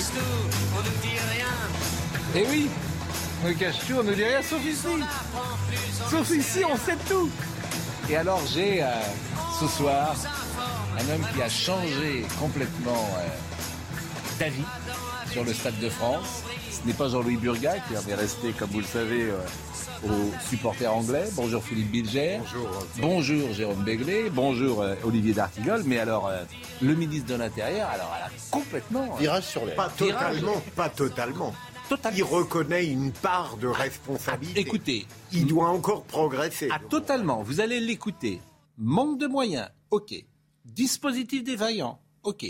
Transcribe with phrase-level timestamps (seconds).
[0.00, 0.80] On.
[2.34, 2.70] Eh oui,
[3.44, 4.86] me cache-tu, on ne dit rien sauf ici.
[6.10, 7.28] Sauf ici, on sait tout.
[8.08, 8.86] Et alors j'ai euh,
[9.60, 10.16] ce soir
[10.98, 13.28] un homme qui a changé complètement euh,
[14.38, 14.64] d'avis
[15.30, 16.44] sur le Stade de France.
[16.70, 19.38] Ce n'est pas Jean-Louis Burga qui en est resté, comme vous le savez, euh,
[20.04, 21.28] aux supporters anglais.
[21.34, 22.38] Bonjour Philippe Bilger.
[22.38, 22.86] Bonjour.
[22.98, 24.30] Bonjour Jérôme Béglé.
[24.30, 25.82] Bonjour euh, Olivier D'Artigol.
[25.84, 26.42] Mais alors, euh,
[26.80, 29.14] le ministre de l'Intérieur, alors elle a complètement...
[29.16, 29.72] Virage sur les.
[29.72, 31.54] Pas totalement, pas totalement.
[32.14, 34.60] Il reconnaît une part de responsabilité.
[34.60, 36.68] Écoutez, il doit encore progresser.
[36.70, 37.42] Ah, totalement.
[37.42, 38.40] Vous allez l'écouter.
[38.78, 40.14] Manque de moyens, ok.
[40.64, 42.46] Dispositif défaillant, ok.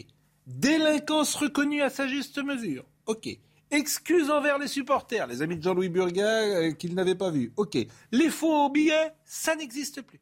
[0.47, 3.29] Délinquance reconnue à sa juste mesure, ok.
[3.71, 7.79] Excuses envers les supporters, les amis de Jean-Louis Burga euh, qu'ils n'avaient pas vu, ok.
[8.13, 10.21] Les faux billets, ça n'existe plus.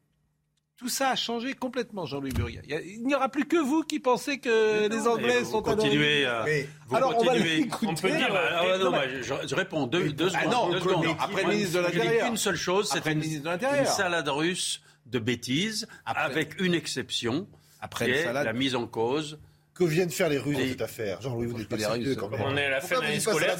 [0.77, 2.61] Tout ça a changé complètement, Jean-Louis Burga.
[2.85, 6.25] Il n'y aura plus que vous qui pensez que les Anglais vous sont à continuez
[6.25, 7.67] à- Mais Vous Alors, on va continuez.
[7.87, 8.29] On peut dire.
[8.33, 10.53] ah, non, bah, je, je réponds deux, deux Ah secondes.
[10.53, 11.05] non, deux secondes.
[11.19, 12.27] après le ministre de Je dis l'Intérieur.
[12.27, 13.79] qu'une seule chose, c'est une, ministre de l'Intérieur.
[13.81, 17.47] une salade russe de bêtises, Après- avec une exception,
[17.81, 19.37] Après qui est la mise en cause.
[19.79, 22.15] Que viennent faire les Russes dans Et- cette affaire Jean-Louis, vous n'êtes pas les Russes,
[22.17, 22.41] quand même.
[22.43, 23.55] On est à la fin de l'année scolaire.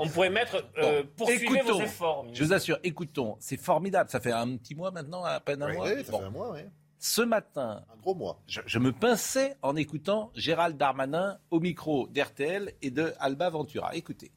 [0.00, 1.80] On pourrait mettre euh, Bon, poursuivez vos écoutons.
[1.82, 2.26] efforts.
[2.32, 4.08] Je vous assure, écoutons, c'est formidable.
[4.10, 5.86] Ça fait un petit mois maintenant, à peine un Oui, mois.
[5.94, 6.18] oui, ça Bon.
[6.20, 6.60] fait un mois, oui.
[7.00, 8.40] Ce matin, Un gros mois.
[8.48, 13.94] je, je me pinçais en écoutant Gérald Darmanin au micro d'RTL et de Alba Ventura.
[13.94, 14.32] Écoutez.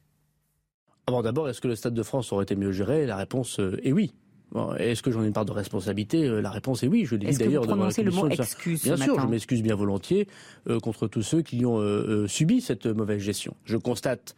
[1.08, 3.06] Bon, d'abord, est-ce que le Stade de France aurait été mieux géré?
[3.06, 4.14] La réponse euh, est oui.
[4.52, 6.26] Bon, est-ce que j'en ai une part de responsabilité?
[6.26, 7.06] Euh, La réponse est oui.
[7.06, 9.76] Je l'ai dit d'ailleurs devant la le mot excuse Bien sûr, matin je m'excuse bien
[9.76, 10.28] volontiers
[10.70, 13.56] euh, contre tous ceux qui ont euh, subi cette mauvaise gestion.
[13.64, 14.36] Je constate,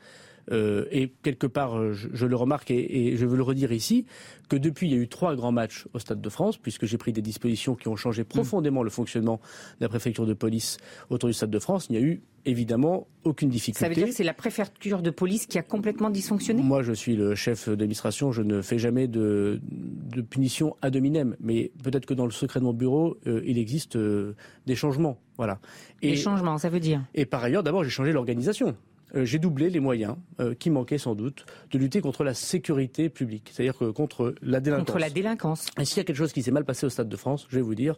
[0.52, 3.72] euh, et quelque part, euh, je, je le remarque et, et je veux le redire
[3.72, 4.06] ici,
[4.50, 6.98] que depuis, il y a eu trois grands matchs au Stade de France, puisque j'ai
[6.98, 9.40] pris des dispositions qui ont changé profondément le fonctionnement
[9.80, 10.78] de la préfecture de police
[11.10, 11.88] autour du Stade de France.
[11.90, 13.80] Il n'y a eu évidemment aucune difficulté.
[13.80, 16.62] Ça veut dire que c'est la préfecture de police qui a complètement dysfonctionné?
[16.62, 21.36] Moi, je suis le chef d'administration, je ne fais jamais de, de punition ad hominem,
[21.40, 25.18] mais peut-être que dans le secret de mon bureau, euh, il existe euh, des changements.
[25.38, 25.60] Voilà.
[26.02, 27.02] Et, Les changements, ça veut dire?
[27.16, 28.76] et par ailleurs, d'abord, j'ai changé l'organisation.
[29.16, 33.10] Euh, j'ai doublé les moyens euh, qui manquaient sans doute de lutter contre la sécurité
[33.10, 34.88] publique, c'est-à-dire que contre la délinquance.
[34.88, 35.68] contre la délinquance.
[35.80, 37.56] Et s'il y a quelque chose qui s'est mal passé au Stade de France, je
[37.56, 37.96] vais vous dire,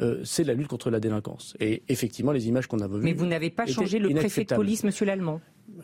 [0.00, 1.56] euh, c'est la lutte contre la délinquance.
[1.60, 3.00] Et effectivement, les images qu'on a vues.
[3.00, 5.40] Mais vous n'avez pas changé le préfet de police, Monsieur Lallemand.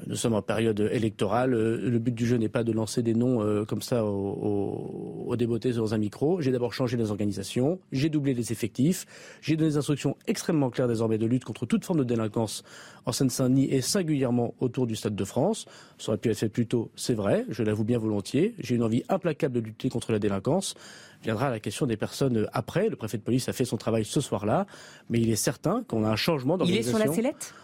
[0.06, 1.54] Nous sommes en période électorale.
[1.54, 4.08] Euh, Le but du jeu n'est pas de lancer des noms euh, comme ça au,
[4.08, 6.41] au, au débeauté dans un micro.
[6.41, 9.06] J'ai d'abord changé les organisations, j'ai doublé les effectifs,
[9.41, 12.62] j'ai donné des instructions extrêmement claires désormais de lutte contre toute forme de délinquance
[13.04, 15.66] en Seine-Saint-Denis et singulièrement autour du Stade de France.
[15.98, 18.54] Ça aurait pu être fait plus tôt, c'est vrai, je l'avoue bien volontiers.
[18.58, 20.75] J'ai une envie implacable de lutter contre la délinquance.
[21.22, 22.88] Viendra la question des personnes euh, après.
[22.88, 24.66] Le préfet de police a fait son travail ce soir-là,
[25.08, 27.54] mais il est certain qu'on a un changement Il est d'organisation sur la sellette?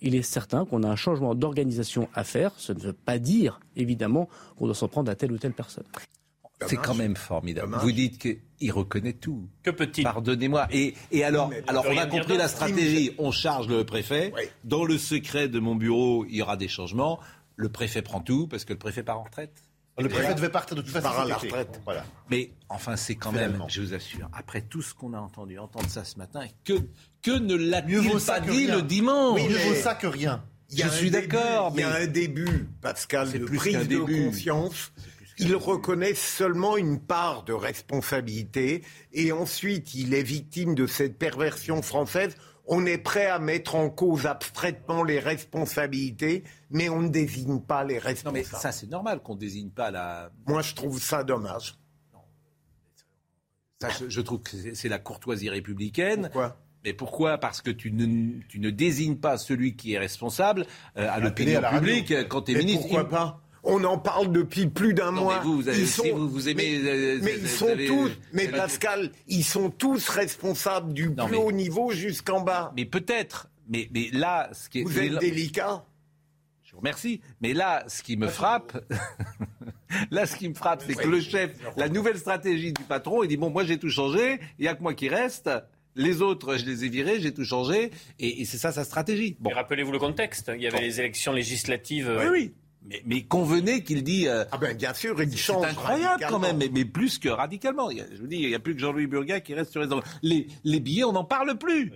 [0.00, 2.52] Il est certain qu'on a un changement d'organisation à faire.
[2.56, 5.84] Ce ne veut pas dire, évidemment, qu'on doit s'en prendre à telle ou telle personne.
[6.66, 7.76] C'est quand même formidable.
[7.80, 9.48] Vous dites qu'il reconnaît tout.
[9.62, 10.66] Que peut-il Pardonnez-moi.
[10.72, 13.12] Et, et alors, alors on a compris la stratégie.
[13.18, 14.32] On charge le préfet.
[14.64, 17.20] Dans le secret de mon bureau, il y aura des changements.
[17.54, 19.62] Le préfet prend tout parce que le préfet part en retraite.
[19.98, 21.08] Le préfet devait partir de toute façon.
[21.08, 21.80] part à la retraite.
[21.84, 22.04] Voilà.
[22.30, 23.58] Mais enfin, c'est quand Finalement.
[23.64, 26.74] même, je vous assure, après tout ce qu'on a entendu, entendre ça ce matin, que,
[27.22, 28.76] que ne l'a-t-il pas dit rien.
[28.76, 30.44] le dimanche Oui, Mieux mais- vaut ça que rien.
[30.70, 34.92] Je suis d'accord, Il y a mais- un début, Pascal, de plus prise de conscience.
[35.40, 41.80] Il reconnaît seulement une part de responsabilité et ensuite il est victime de cette perversion
[41.82, 42.34] française.
[42.70, 47.82] On est prêt à mettre en cause abstraitement les responsabilités, mais on ne désigne pas
[47.82, 48.60] les Non mais responsables.
[48.62, 50.30] ça c'est normal qu'on désigne pas la.
[50.46, 51.76] Moi, je trouve ça dommage.
[53.80, 56.22] Ça, je, je trouve que c'est- la courtoisie républicaine.
[56.24, 56.56] Pourquoi?
[56.84, 57.38] Mais pourquoi?
[57.38, 60.66] Parce que tu ne, tu ne désignes pas celui qui est responsable
[60.96, 62.82] euh, à l'opinion publique quand tu es Mais ministre.
[62.82, 63.42] pourquoi Il- pas?
[63.70, 65.38] On en parle depuis plus d'un mois.
[65.38, 67.68] mais vous, vous avez- Ils si vous- vous aimez, Mais, euh, mais vous ils sont
[67.68, 68.10] avez- tous.
[68.32, 72.40] Mais vous avez- Pascal, ils sont tous responsables du Non, plus mais- haut niveau jusqu'en
[72.40, 72.72] bas.
[72.76, 73.48] Mais peut-être.
[73.68, 74.82] Mais, mais là, ce qui est.
[74.84, 75.84] Vous mais êtes là- délicat.
[76.64, 77.20] Je vous remercie.
[77.42, 78.72] Mais là, ce qui me frappe,
[80.10, 83.28] Là, ce qui me frappe, c'est que le chef, la nouvelle stratégie du patron, il
[83.28, 85.50] dit bon, moi j'ai tout changé, il y a que moi qui reste.
[85.96, 87.90] Les autres, je les ai virés, j'ai tout changé,
[88.20, 89.36] et, et c'est ça sa stratégie.
[89.40, 90.52] Bon, Mais Rappelez-vous le contexte.
[90.54, 92.06] Il y avait les élections législatives.
[92.18, 92.54] oui, euh, oui.
[92.84, 94.28] Mais, mais convenez qu'il dit.
[94.28, 96.38] euh, Ah ben bien sûr, il c'est change incroyable quand radicalement.
[96.40, 97.90] même, mais, mais plus que radicalement.
[97.90, 99.88] Je vous dis, il n'y a plus que Jean-Louis Burgat qui reste sur les
[100.22, 101.92] les, les billets, on n'en parle plus.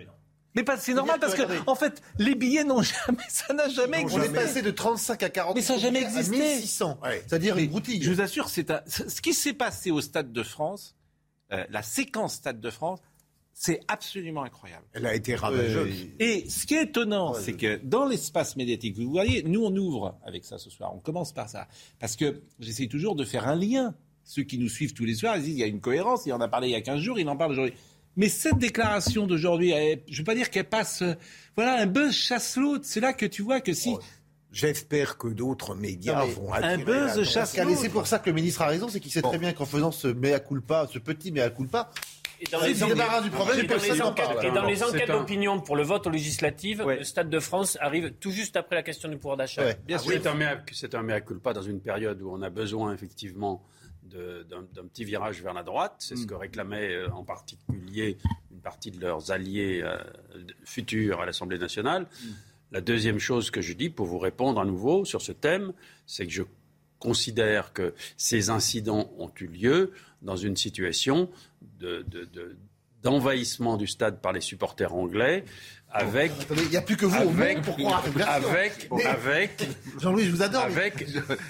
[0.55, 3.99] Mais pas- c'est normal parce que, en fait, les billets n'ont jamais, ça n'a jamais
[3.99, 4.27] On existé.
[4.27, 6.37] est passé de 35 à 40 Mais ça n'a jamais existé.
[6.37, 6.99] 1600.
[7.27, 8.03] C'est-à-dire une broutille.
[8.03, 10.95] Je vous assure, c'est un- ce qui s'est passé au Stade de France,
[11.53, 12.99] euh, la séquence Stade de France,
[13.65, 14.85] c'est absolument incroyable.
[14.93, 15.95] Elle a été ravageuse.
[16.19, 20.19] Et ce qui est étonnant, c'est que dans l'espace médiatique, vous voyez, nous on ouvre
[20.25, 21.69] avec ça ce soir, on commence par ça,
[22.01, 23.95] parce que j'essaie toujours de faire un lien.
[24.25, 26.33] Ceux qui nous suivent tous les soirs, ils disent il y a une cohérence, il
[26.33, 27.75] en a parlé il y a 15 jours, il en parle aujourd'hui.
[28.17, 29.71] Mais cette déclaration d'aujourd'hui,
[30.09, 31.15] je ne veux pas dire qu'elle passe, euh,
[31.55, 32.85] voilà, un buzz chasse l'autre.
[32.85, 33.95] C'est là que tu vois que si
[34.51, 37.25] J'espère que d'autres médias Non, vont un attirer buzz l'attention.
[37.25, 39.31] chasse et c'est pour ça que le ministre a raison, c'est qu'il sait Bon.
[39.31, 41.91] très bien qu'en faisant ce mea culpa, ce petit mea culpa,
[42.43, 42.61] Et dans
[44.67, 46.99] les enquêtes, d'opinion pour le vote aux législatives, Ouais.
[46.99, 49.65] le Stade de France arrive tout juste après la question du pouvoir d'achat.
[49.65, 49.79] Ouais.
[49.93, 50.15] Ah oui,
[50.73, 53.63] c'est un mea- culpa dans une période où on a besoin effectivement
[54.05, 55.95] d'un petit virage vers la droite.
[56.01, 58.19] C'est ce que réclamait euh, en particulier
[58.51, 59.97] une partie de leurs alliés euh,
[60.65, 62.07] futurs à l'Assemblée nationale.
[62.73, 65.73] La deuxième chose que je dis pour vous répondre à nouveau sur ce thème,
[66.07, 66.43] c'est que je
[66.99, 71.31] considère que ces incidents ont eu lieu dans une situation
[71.83, 72.57] de- de- de-
[73.03, 75.45] d'envahissement du stade par les supporters anglais
[75.95, 78.03] avec Attendez, il n'y a plus que vous au avec, monde pour croire.
[78.29, 79.69] Avec, Mais- avec,
[80.01, 80.65] Jean-Louis, je vous adore.
[80.69, 81.07] mais- avec,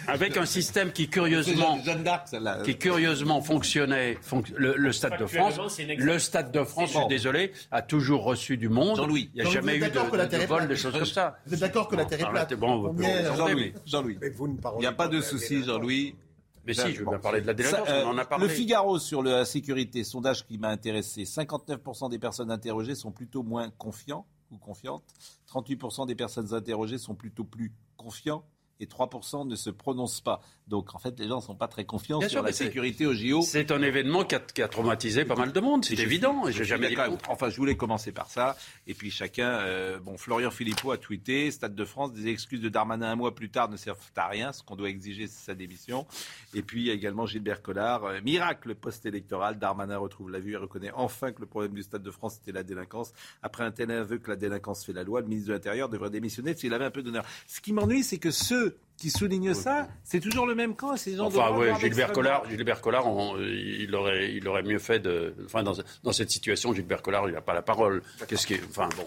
[0.09, 2.59] avec un système qui curieusement, Jeanne, Jeanne d'Arc, celle-là.
[2.65, 5.55] qui curieusement fonctionnait, fonc- le, le Stade de France,
[5.97, 8.97] le Stade de France, je suis désolé, a toujours reçu du monde.
[8.97, 9.31] Jean-Louis.
[9.35, 11.05] il n'y a jamais eu êtes d'accord que la de, de vol, des choses comme
[11.05, 11.37] ça.
[11.47, 13.05] Vous êtes d'accord que la Terre est plate Arrêtez, bon, peut-
[13.37, 14.19] Jean-Louis, Jean-Louis.
[14.21, 15.63] Mais vous ne parlez Il n'y a pas de souci.
[15.65, 16.17] Jean-Louis.
[16.65, 18.47] Mais si, je veux bien parler de la Ça, délinquance, euh, on en a parlé.
[18.47, 21.25] Le Figaro sur la sécurité, sondage qui m'a intéressé.
[21.25, 25.05] 59% des personnes interrogées sont plutôt moins confiants ou confiantes.
[25.53, 28.45] 38% des personnes interrogées sont plutôt plus confiants.
[28.81, 30.41] Et 3% ne se prononcent pas.
[30.73, 33.05] Donc, en fait, les gens ne sont pas très confiants Bien sur sûr, la sécurité
[33.05, 33.43] au JO.
[33.43, 36.51] C'est un événement qui a, qui a traumatisé pas mal de monde, c'est Je évident,
[36.51, 37.19] je jamais dit contraire.
[37.29, 38.57] Enfin, je voulais commencer par ça.
[38.87, 42.71] Et puis chacun, euh, bon, Florian Philippot a tweeté, Stade de France, des excuses de
[42.71, 44.51] Darmanin un mois plus tard ne servent à rien.
[44.53, 46.07] Ce qu'on doit exiger, c'est sa démission.
[46.55, 49.59] Et puis il y a également Gilbert Collard, euh, miracle post-électoral.
[49.59, 52.53] Darmanin retrouve la vue et reconnaît enfin que le problème du Stade de France, c'était
[52.53, 53.13] la délinquance.
[53.43, 56.09] Après un tel aveu que la délinquance fait la loi, le ministre de l'Intérieur devrait
[56.09, 57.27] démissionner s'il avait un peu d'honneur.
[57.47, 60.97] Ce qui m'ennuie, c'est que ceux qui soulignent ça, c'est toujours le même camp.
[60.97, 62.49] Ces gens Enfin, oui, Gilbert Collard.
[62.49, 65.35] Gilbert Collard on- il, aurait, il aurait mieux fait de.
[65.45, 68.03] Enfin, dans, dans cette situation, Gilbert Collard, il n'a pas la parole.
[68.29, 68.61] Qu'est-ce qui est.
[68.69, 69.05] Enfin, bon.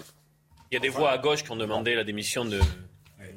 [0.72, 2.60] Il y a des voix à gauche qui ont demandé la démission de.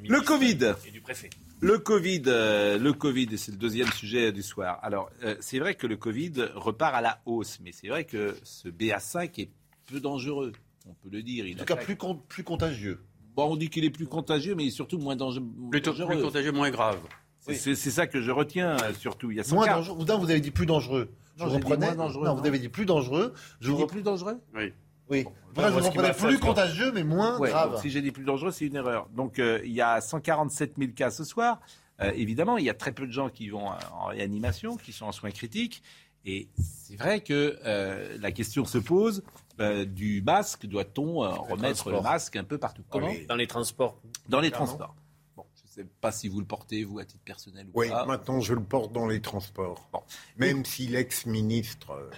[0.07, 0.73] Le Covid.
[0.87, 1.29] Et du préfet.
[1.61, 4.79] Le Covid, euh, le Covid, c'est le deuxième sujet du soir.
[4.81, 8.35] Alors, euh, c'est vrai que le Covid repart à la hausse, mais c'est vrai que
[8.43, 9.49] ce BA5 est
[9.85, 10.53] peu dangereux.
[10.87, 11.45] On peut le dire.
[11.45, 13.01] Il En tout cas, attaque- plus, con- plus contagieux.
[13.39, 15.45] Bon, on dit qu'il est plus contagieux, mais il est surtout moins dangereux.
[15.71, 16.13] Plutôt dangereux.
[16.15, 16.99] plus contagieux, moins grave.
[17.39, 19.31] C'est- ça que je retiens euh, surtout.
[19.31, 19.75] Il y a Moins 104.
[19.77, 20.05] dangereux.
[20.05, 21.09] Non, vous avez dit plus dangereux.
[21.37, 21.85] Je Non, vous reprenais.
[21.85, 22.41] moins dangereux, non, non.
[22.41, 23.33] vous avez dit plus dangereux.
[23.61, 24.73] Je vous dit plus dangereux Oui.
[25.09, 25.23] Oui.
[25.55, 27.71] Bon, je vous plus contagieux, mais moins Ouais, grave.
[27.71, 29.07] donc si j'ai dit plus dangereux, c'est une erreur.
[29.15, 31.61] Donc euh, il y a 147 000 cas ce soir.
[32.01, 35.05] Euh, évidemment, il y a très peu de gens qui vont en réanimation, qui sont
[35.05, 35.81] en soins critiques.
[36.25, 39.23] Et c'est vrai que euh, la question se pose
[39.59, 40.65] euh, du masque.
[40.65, 42.83] Doit-on euh, remettre le masque un peu partout?
[42.89, 43.11] Comment?
[43.27, 43.99] Dans les transports.
[44.27, 44.95] Dans les transports.
[45.35, 47.89] Bon, je ne sais pas si vous le portez, vous, à titre personnel ou Oui,
[47.89, 48.05] pas.
[48.05, 49.87] maintenant je le porte dans les transports.
[49.93, 50.01] Bon.
[50.37, 52.09] Même si l'ex-ministre, euh,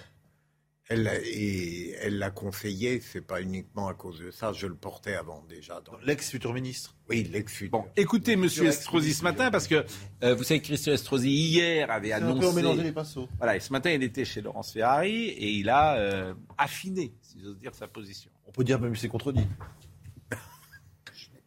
[0.92, 4.74] elle, l'a- et elle l'a conseillé, c'est pas uniquement à cause de ça, je le
[4.74, 5.80] portais avant déjà.
[5.80, 5.96] Dans...
[6.04, 6.94] L'ex-futur ministre.
[7.08, 7.70] Oui, l'ex-futur.
[7.70, 9.84] Bon, écoutez Monsieur Estrosi ce matin, parce que
[10.22, 12.56] euh, vous savez que Christian Estrosi hier avait C'est un peu annoncé.
[12.56, 13.28] mélanger les pinceaux.
[13.38, 17.40] Voilà, et ce matin, il était chez Laurence Ferrari et il a euh, affiné, si
[17.42, 18.30] j'ose dire, sa position.
[18.46, 19.46] On peut dire même c'est contredit.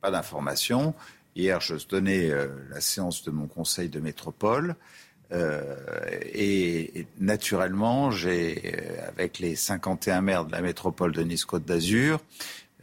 [0.02, 0.94] pas d'informations.
[1.36, 4.76] Hier, je tenais euh, la séance de mon conseil de métropole.
[5.32, 5.76] Euh,
[6.34, 12.22] et, naturellement, j'ai, euh, avec les 51 maires de la métropole de Nice-Côte d'Azur,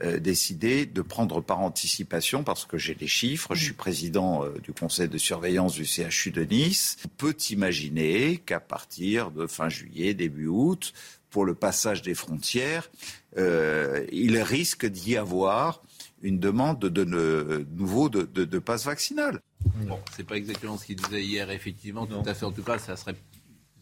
[0.03, 4.73] euh, décidé de prendre par anticipation, parce que j'ai les chiffres, je suis président du
[4.73, 6.97] conseil de surveillance du CHU de Nice.
[7.05, 10.93] On peut imaginer qu'à partir de fin juillet, début août,
[11.31, 12.91] pour le passage des frontières,
[13.37, 15.83] il risque d'y avoir
[16.23, 19.41] une demande de, de, nouveau de, de, de passe vaccinal.
[19.87, 22.45] Bon, c'est pas exactement ce qu'il disait hier, effectivement, tout à fait.
[22.45, 23.15] En tout cas, ça serait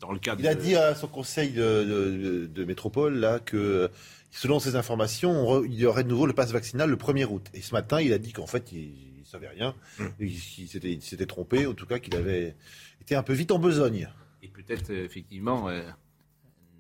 [0.01, 0.41] dans le cadre.
[0.41, 3.91] Il a de- dit à son conseil de, de- de métropole là que
[4.31, 7.47] selon ses informations, re- il y aurait de nouveau le passe vaccinal le 1er août.
[7.55, 9.75] Et ce matin, il a dit qu'en fait, il, il savait rien,
[10.19, 12.57] et qu'il s'était, il s'était trompé, en tout cas qu'il avait
[13.03, 14.09] était un peu vite en besogne.
[14.43, 15.83] Et peut-être, euh, effectivement, euh,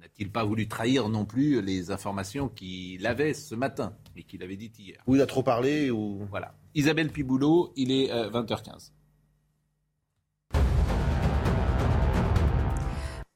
[0.00, 4.56] n'a-t-il pas voulu trahir non plus les informations qu'il avait ce matin et qu'il avait
[4.56, 6.26] dites hier Ou il a trop parlé, ou...
[6.30, 6.54] Voilà.
[6.74, 8.92] Isabelle Piboulot, il est euh, 20h15.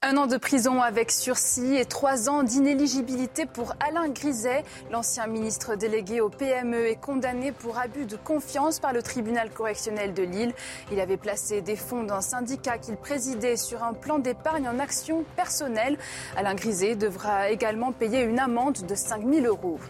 [0.06, 4.62] Un an de prison avec sursis et trois ans d'inéligibilité pour Alain Griset.
[4.92, 10.12] L'ancien ministre délégué au PME est condamné pour abus de confiance par le tribunal correctionnel
[10.12, 10.52] de Lille.
[10.92, 15.24] Il avait placé des fonds d'un syndicat qu'il présidait sur un plan d'épargne en action
[15.36, 15.96] personnelle.
[16.36, 19.80] Alain Griset devra également payer une amende de 5 000 euros.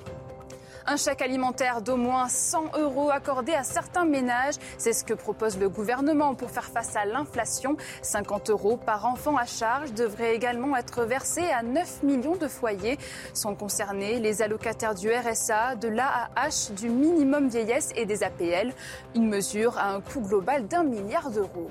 [0.87, 4.57] Un chèque alimentaire d'au moins 100 euros accordé à certains ménages.
[4.77, 7.79] C'est ce que propose le gouvernement pour faire face à l'inflation.
[8.03, 12.99] 50 euros par enfant à charge devraient également être versés à 9 millions de foyers.
[13.33, 18.75] Sont concernés les allocataires du RSA, de l'AAH, du minimum vieillesse et des APL.
[19.15, 21.71] Une mesure à un coût global d'un milliard d'euros.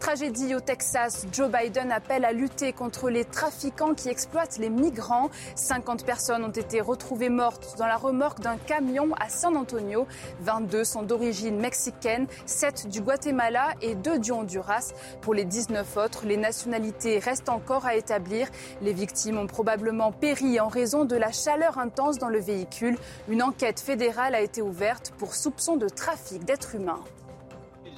[0.00, 5.28] Tragédie au Texas, Joe Biden appelle à lutter contre les trafiquants qui exploitent les migrants.
[5.56, 10.06] 50 personnes ont été retrouvées mortes dans la remorque d'un camion à San Antonio.
[10.40, 14.92] 22 sont d'origine mexicaine, 7 du Guatemala et 2 du Honduras.
[15.20, 18.48] Pour les 19 autres, les nationalités restent encore à établir.
[18.80, 22.96] Les victimes ont probablement péri en raison de la chaleur intense dans le véhicule.
[23.28, 27.02] Une enquête fédérale a été ouverte pour soupçon de trafic d'êtres humains.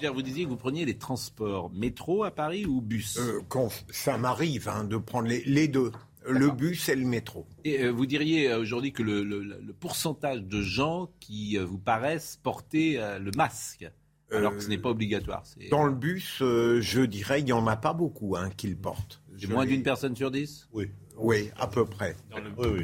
[0.09, 4.17] Vous disiez que vous preniez les transports métro à Paris ou bus Euh, quand ça
[4.19, 5.93] m'arrive hein, de prendre les, les deux,
[6.29, 7.47] le bus et le métro.
[7.65, 11.65] Et euh, vous diriez euh, aujourd'hui que le, le- le pourcentage de gens qui euh,
[11.65, 13.91] vous paraissent porter euh, le masque,
[14.33, 17.67] alors que ce n'est pas obligatoire, Dans le bus, euh, je dirais, il n'y en
[17.67, 19.21] a pas beaucoup hein, qui le portent.
[19.49, 20.69] moins d'une personne sur dix?
[20.73, 22.15] Oui, oui, à peu près.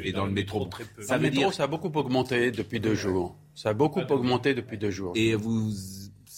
[0.03, 0.67] Et dans le métro,
[0.99, 1.53] Ça ça veut métro, dire.
[1.53, 3.37] ça a beaucoup augmenté depuis deux jours.
[3.55, 5.13] Ça a beaucoup augmenté depuis deux jours.
[5.15, 5.71] Et vous,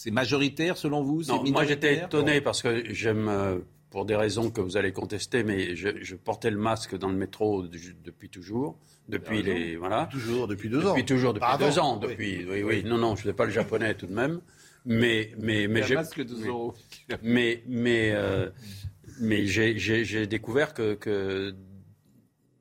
[0.02, 1.22] c'est majoritaire selon vous?
[1.24, 3.58] Non, moi j'étais étonné parce que j'aime, euh,
[3.90, 7.16] pour des raisons que vous allez contester, mais je, je portais le masque dans le
[7.16, 7.64] métro
[8.08, 8.78] depuis toujours,
[9.10, 9.52] depuis raison.
[9.54, 10.90] les voilà, Toujours, depuis deux ans.
[10.90, 12.08] depuis toujours, depuis deux avant, ans, oui.
[12.08, 14.40] depuis oui, oui, non, non, je ne pas le japonais tout de même,
[14.86, 16.74] mais mais mais Un j'ai masque de euros.
[17.22, 18.48] mais mais euh,
[19.20, 21.54] mais j'ai découvert que que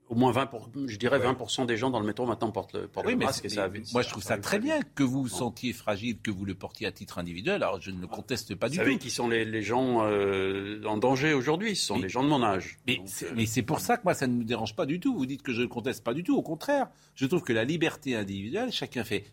[0.09, 2.87] au moins 20 pour, je dirais 20 des gens dans le métro maintenant portent le,
[2.87, 3.69] portent Oui, le mais masque et ça.
[3.69, 6.55] mais moi je trouve ça très bien que vous vous sentiez fragile, que vous le
[6.55, 7.61] portiez à titre individuel.
[7.63, 8.97] Alors je ne le conteste pas Vous du savez tout.
[8.99, 11.75] qui sont les, les gens euh, en danger aujourd'hui?
[11.75, 12.77] Ce sont Mais- les gens de mon âge.
[12.87, 14.85] Mais Donc, c'est, euh, mais c'est pour ça que moi, ça ne me dérange pas
[14.87, 15.15] du tout.
[15.15, 16.35] Vous dites que je ne conteste pas du tout.
[16.35, 19.25] Au contraire, je trouve que la liberté individuelle, chacun fait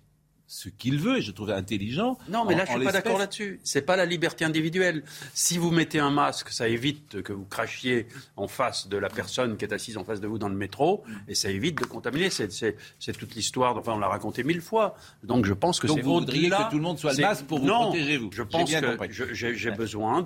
[0.48, 2.18] ce qu'il veut, et je trouve intelligent.
[2.28, 3.60] Non, mais en- là, je en suis pas d'accord là-dessus.
[3.64, 5.02] C'est pas la liberté individuelle.
[5.34, 9.56] Si vous mettez un masque, ça évite que vous crachiez en face de la personne
[9.56, 12.30] qui est assise en face de vous dans le métro, et ça évite de contaminer.
[12.30, 13.76] C'est, toute l'histoire.
[13.76, 14.94] Enfin, on l'a raconté mille fois.
[15.24, 17.44] Donc, je pense que Donc c'est vous voudriez que tout le monde soit le masque
[17.46, 18.30] pour vous non, protéger, vous.
[18.32, 20.22] Je pense que j'ai, besoin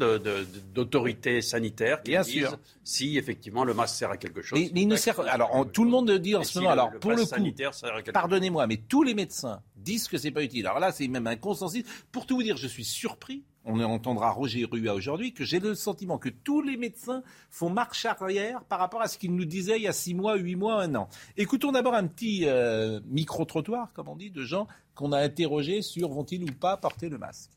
[0.74, 2.58] d'autorités sanitaires qui Bien me disent sûr.
[2.84, 4.58] si effectivement le masque sert à quelque chose.
[4.58, 5.18] Mais, mais il ne sert.
[5.20, 6.70] Alors, tout le monde dit en ce moment.
[6.70, 10.66] Alors, pour le coup, pardonnez-moi, mais tous les médecins disent que c'est pas utile.
[10.66, 11.84] Alors là, c'est même un consensus.
[12.12, 13.42] Pour tout vous dire, je suis surpris.
[13.64, 18.06] On entendra Roger Rua aujourd'hui que j'ai le sentiment que tous les médecins font marche
[18.06, 20.82] arrière par rapport à ce qu'ils nous disaient il y a six mois, huit mois,
[20.82, 21.08] un an.
[21.36, 26.08] Écoutons d'abord un petit euh, micro-trottoir, comme on dit, de gens qu'on a interrogés sur
[26.08, 27.50] vont-ils ou pas porter le masque.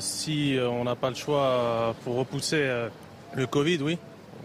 [0.00, 2.88] Si euh, on n'a pas le choix pour repousser euh,
[3.34, 3.98] le Covid, oui,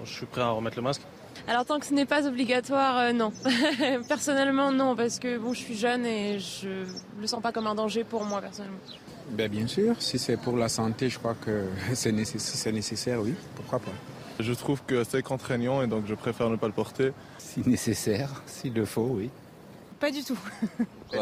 [0.04, 1.02] je suis prêt à remettre le masque.
[1.48, 3.34] Alors tant que ce n'est pas obligatoire, euh, non.
[4.08, 6.86] personnellement, non, parce que bon, je suis jeune et je
[7.20, 8.78] le sens pas comme un danger pour moi personnellement.
[9.32, 13.80] Ben, bien sûr, si c'est pour la santé, je crois que c'est nécessaire, oui, pourquoi
[13.80, 13.92] pas.
[14.40, 17.12] Je trouve que c'est contraignant et donc je préfère ne pas le porter.
[17.38, 19.30] Si nécessaire, s'il le faut, oui.
[20.04, 20.38] Pas du tout.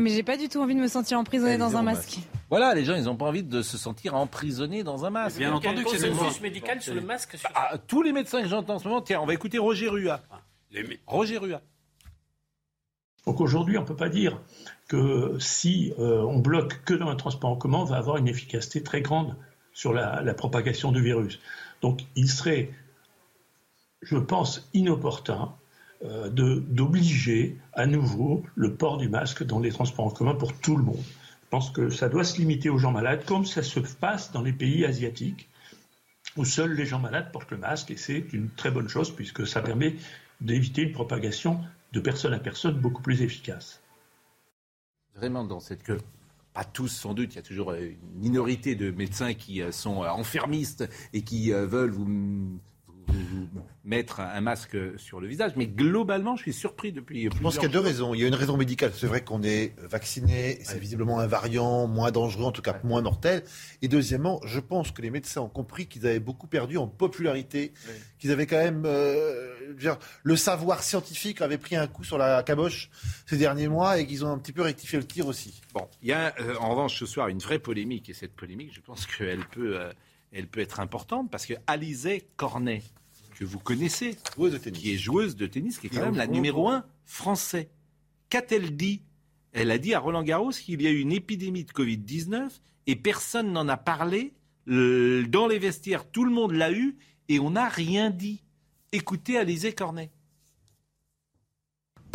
[0.00, 2.18] Mais j'ai pas du tout envie de me sentir emprisonnée dans un masque.
[2.50, 5.38] Voilà, les gens, ils n'ont pas envie de se sentir emprisonnés dans un masque.
[5.38, 7.36] Bien Il y a un entendu que c'est le consensus médical sur le masque.
[7.38, 9.86] sur- Ah, tous les médecins que j'entends en ce moment, tiens, on va écouter Roger
[9.88, 10.20] Rua.
[10.72, 11.60] Les- Roger Rua.
[13.24, 14.40] Donc aujourd'hui, on ne peut pas dire
[14.88, 18.26] que si euh, on bloque que dans un transport en commun, on va avoir une
[18.26, 19.36] efficacité très grande
[19.72, 21.38] sur la, la propagation du virus.
[21.82, 22.70] Donc il serait,
[24.02, 25.54] je pense, inopportun
[26.04, 30.76] euh, d'obliger à nouveau le port du masque dans les transports en commun pour tout
[30.76, 31.02] le monde.
[31.44, 34.42] Je pense que ça doit se limiter aux gens malades, comme ça se passe dans
[34.42, 35.48] les pays asiatiques,
[36.36, 39.46] où seuls les gens malades portent le masque, et c'est une très bonne chose, puisque
[39.46, 39.96] ça permet
[40.42, 41.58] d'éviter une propagation
[41.92, 43.80] de personne à personne beaucoup plus efficace.
[45.14, 45.96] Vraiment dans cette que
[46.52, 49.72] pas tous sans doute, il y a toujours euh, une minorité de médecins qui euh,
[49.72, 52.60] sont enfermistes et qui veulent vous,
[53.08, 53.48] vous-
[53.86, 55.52] mettre un masque sur le visage.
[55.56, 57.24] Mais globalement, je suis surpris depuis.
[57.24, 58.14] Je pense qu'il y a deux raisons.
[58.14, 58.92] Il y a une raison médicale.
[58.94, 63.02] C'est vrai qu'on est vacciné, c'est visiblement un variant moins dangereux, en tout cas moins
[63.02, 63.42] mortel.
[63.82, 67.72] Et deuxièmement, je pense que les médecins ont compris qu'ils avaient beaucoup perdu en popularité,
[68.18, 68.84] qu'ils avaient quand même.
[68.86, 72.90] euh, dire, le savoir scientifique avait pris un coup sur la caboche
[73.26, 75.60] ces derniers mois et qu'ils ont un petit peu rectifié le tir aussi.
[75.74, 78.72] Bon, il y a euh, en revanche ce soir une vraie polémique, et cette polémique,
[78.74, 79.92] je pense qu'elle peut, euh,
[80.34, 82.82] elle peut être importante, parce que Alizé Cornet,
[83.38, 84.16] que vous connaissez,
[84.78, 87.70] qui est joueuse de tennis, qui est Et quand même la numéro un français,
[88.28, 89.02] qu'a-t-elle dit?
[89.52, 92.48] Elle a dit à Roland Garros qu'il y a eu une épidémie de Covid-19
[92.88, 94.34] et personne n'en a parlé.
[94.66, 96.96] Le- dans les vestiaires, tout le monde l'a eu
[97.28, 98.42] et on n'a rien dit.
[98.92, 100.10] Écoutez Alizé Cornet.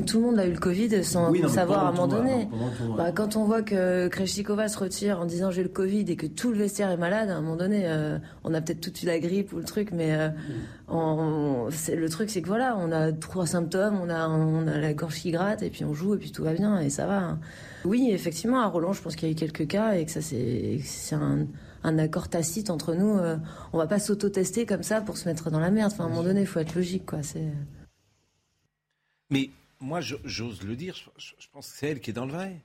[0.09, 2.47] Tout le monde a eu le Covid sans Oui, non, savoir à un moment donné.
[2.49, 2.97] tournoi.
[2.97, 6.25] Bah, quand on voit que Krejcikova se retire en disant j'ai le Covid et que
[6.25, 9.19] tout le vestiaire est malade, à un moment donné, euh, on a peut-être toute la
[9.19, 10.29] grippe ou le truc, mais euh,
[10.87, 14.77] on- c'est- le truc c'est que voilà, on a trois symptômes, on a, on a
[14.79, 17.05] la gorge qui gratte et puis on joue et puis tout va bien et ça
[17.05, 17.19] va.
[17.19, 17.39] hein.
[17.85, 20.21] Oui, effectivement, à Roland, je pense qu'il y a eu quelques cas et que ça
[20.21, 21.45] c'est c'est un,
[21.83, 23.15] un accord tacite entre nous.
[23.17, 23.37] euh,
[23.73, 25.91] on va pas s'auto-tester comme ça pour se mettre dans la merde.
[25.93, 27.21] Enfin, à un moment donné, il faut être logique, quoi.
[27.21, 27.47] C'est
[29.31, 32.57] Mais moi, j'ose le dire, je, pense que c'est elle qui est dans le vrai.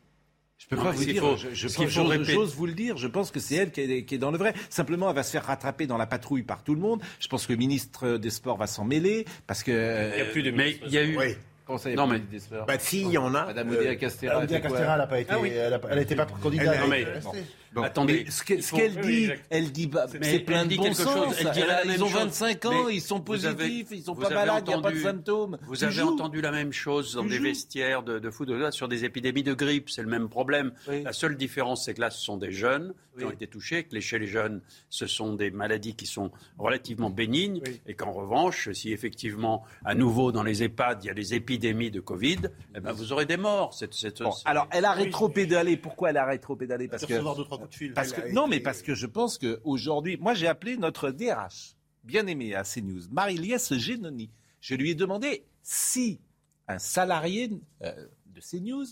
[0.58, 2.66] Je peux Non, pas vous dire, faut- je, je ce qu'il pense- faut j'ose- vous
[2.66, 4.54] le dire, je pense que c'est elle qui est, qui est dans le vrai.
[4.70, 7.02] Simplement, elle va se faire rattraper dans la patrouille par tout le monde.
[7.20, 10.10] Je pense que le ministre des Sports va s'en mêler, parce que...
[10.12, 11.18] Il n'y a plus de Mais il y a eu.
[11.18, 11.34] Oui.
[11.66, 13.18] Comment ça, il y a Non, mais- de ministre des Sports Bah si, il y
[13.18, 13.46] en a.
[13.46, 14.42] Madame Euh, Oudéa Castéra.
[14.42, 15.50] Oudéa elle Castéra, n'a pas été, Ah oui.
[15.54, 16.74] elle n'était pas candidate.
[16.92, 17.44] Est été- restée.
[17.72, 17.82] Bon.
[17.82, 19.46] Attendez, Mais ce qu'elle oui, dit, exact.
[19.50, 21.12] elle dit, bah, Mais c'est elle plein de dit bon quelque sens.
[21.26, 22.20] chose, elle la ils ont chose.
[22.20, 24.80] 25 ans, Mais ils sont vous avez- positifs, ils sont pas malades, il n'y a
[24.80, 25.58] pas de symptômes.
[25.66, 26.08] Vous Tu avez joues.
[26.14, 27.42] entendu la même chose dans Tu des joues.
[27.42, 29.90] vestiaires de, de foot sur des épidémies de grippe.
[29.90, 30.70] C'est le même problème.
[30.86, 33.94] La seule différence, c'est que là, ce sont des jeunes qui ont été touchés, que
[33.96, 38.70] les- chez les jeunes, ce sont des maladies qui sont relativement bénignes, et qu'en revanche,
[38.72, 42.38] si effectivement, à nouveau, dans les EHPAD, il y a des épidémies de Covid,
[42.74, 43.74] eh ben, vous aurez des morts.
[44.20, 45.76] Bon, alors, elle a rétro-pédalé.
[45.76, 46.88] Pourquoi elle a rétro-pédalé?
[46.88, 47.92] Parce que, va recevoir deux, trois coups de fil.
[47.92, 51.10] parce que Elle a non, mais parce que je pense qu'aujourd'hui, moi j'ai appelé notre
[51.10, 54.30] DRH, bien aimé à CNews, Marie-Liesse Génoni.
[54.60, 56.20] Je lui ai demandé si
[56.68, 57.50] un salarié
[57.82, 57.92] euh,
[58.26, 58.86] de CNews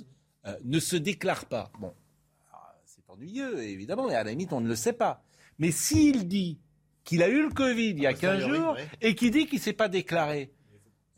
[0.46, 1.70] euh, ne se déclare pas.
[1.81, 1.92] Bon,
[2.51, 5.22] alors, c'est ennuyeux, évidemment, et à la limite, on ne le sait pas.
[5.59, 6.59] Mais s'il dit
[7.05, 9.59] qu'il a eu le Covid il y a 15 posteriori, jours et qu'il dit qu'il
[9.59, 10.53] ne s'est pas déclaré,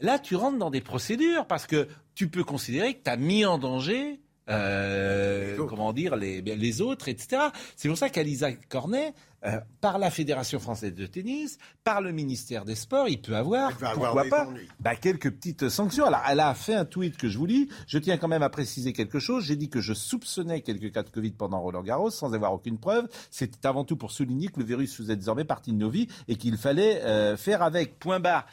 [0.00, 3.44] là, tu rentres dans des procédures parce que tu peux considérer que tu as mis
[3.44, 4.20] en danger.
[4.50, 7.44] euh, comment dire les, les autres, etc.
[7.76, 9.14] C'est pour ça qu'Alisa Cornet,
[9.46, 13.70] euh, par la Fédération française de tennis, par le ministère des Sports, il peut avoir,
[13.94, 14.48] pourquoi pas,
[14.80, 16.04] bah, quelques petites sanctions.
[16.06, 17.68] Alors, elle a fait un tweet que je vous lis.
[17.86, 19.44] Je tiens quand même à préciser quelque chose.
[19.44, 22.78] J'ai dit que je soupçonnais quelques cas de Covid pendant Roland Garros sans avoir aucune
[22.78, 23.08] preuve.
[23.30, 26.36] C'était avant tout pour souligner que le virus faisait désormais partie de nos vies et
[26.36, 27.98] qu'il fallait euh, faire avec.
[27.98, 28.46] Point barre.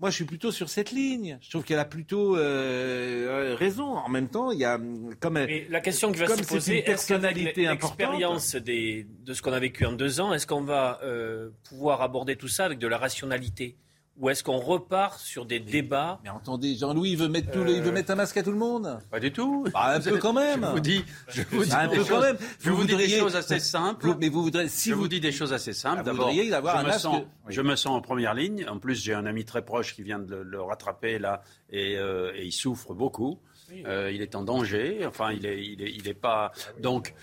[0.00, 1.38] Moi, je suis plutôt sur cette ligne.
[1.42, 3.84] Je trouve qu'elle a plutôt euh, euh, raison.
[3.98, 6.78] En même temps, il y a hum, comme Mais la question qui va se poser,
[6.78, 7.98] une personnalité importante.
[7.98, 12.00] l'expérience des- de ce qu'on a vécu en deux ans, est-ce qu'on va euh, pouvoir
[12.00, 13.76] aborder tout ça avec de la rationalité?
[14.18, 17.70] Ou est-ce qu'on repart sur des débats Mais entendez, Jean-Louis il veut mettre tout le-
[17.72, 18.98] il veut mettre un masque à tout le monde?
[19.10, 19.64] Pas du tout.
[19.72, 20.60] Bah, un peu quand même.
[20.62, 22.36] Je vous dis, je vous dis un des peu quand choses- même.
[22.60, 24.14] Je vous, dis des choses assez simples.
[24.20, 26.02] Mais vous voudrez, si je vous, vous dis des choses assez simples.
[26.06, 27.54] Ah, vous D'abord, je, un me masque- sens, Oui.
[27.54, 28.66] je me sens en première ligne.
[28.68, 31.96] En plus, j'ai un ami très proche qui vient de le, le rattraper là, et,
[31.96, 33.38] euh, et il souffre beaucoup.
[33.86, 35.06] Euh, il est en danger.
[35.06, 36.52] Enfin, il est, il est, il est pas.
[36.82, 37.14] Donc.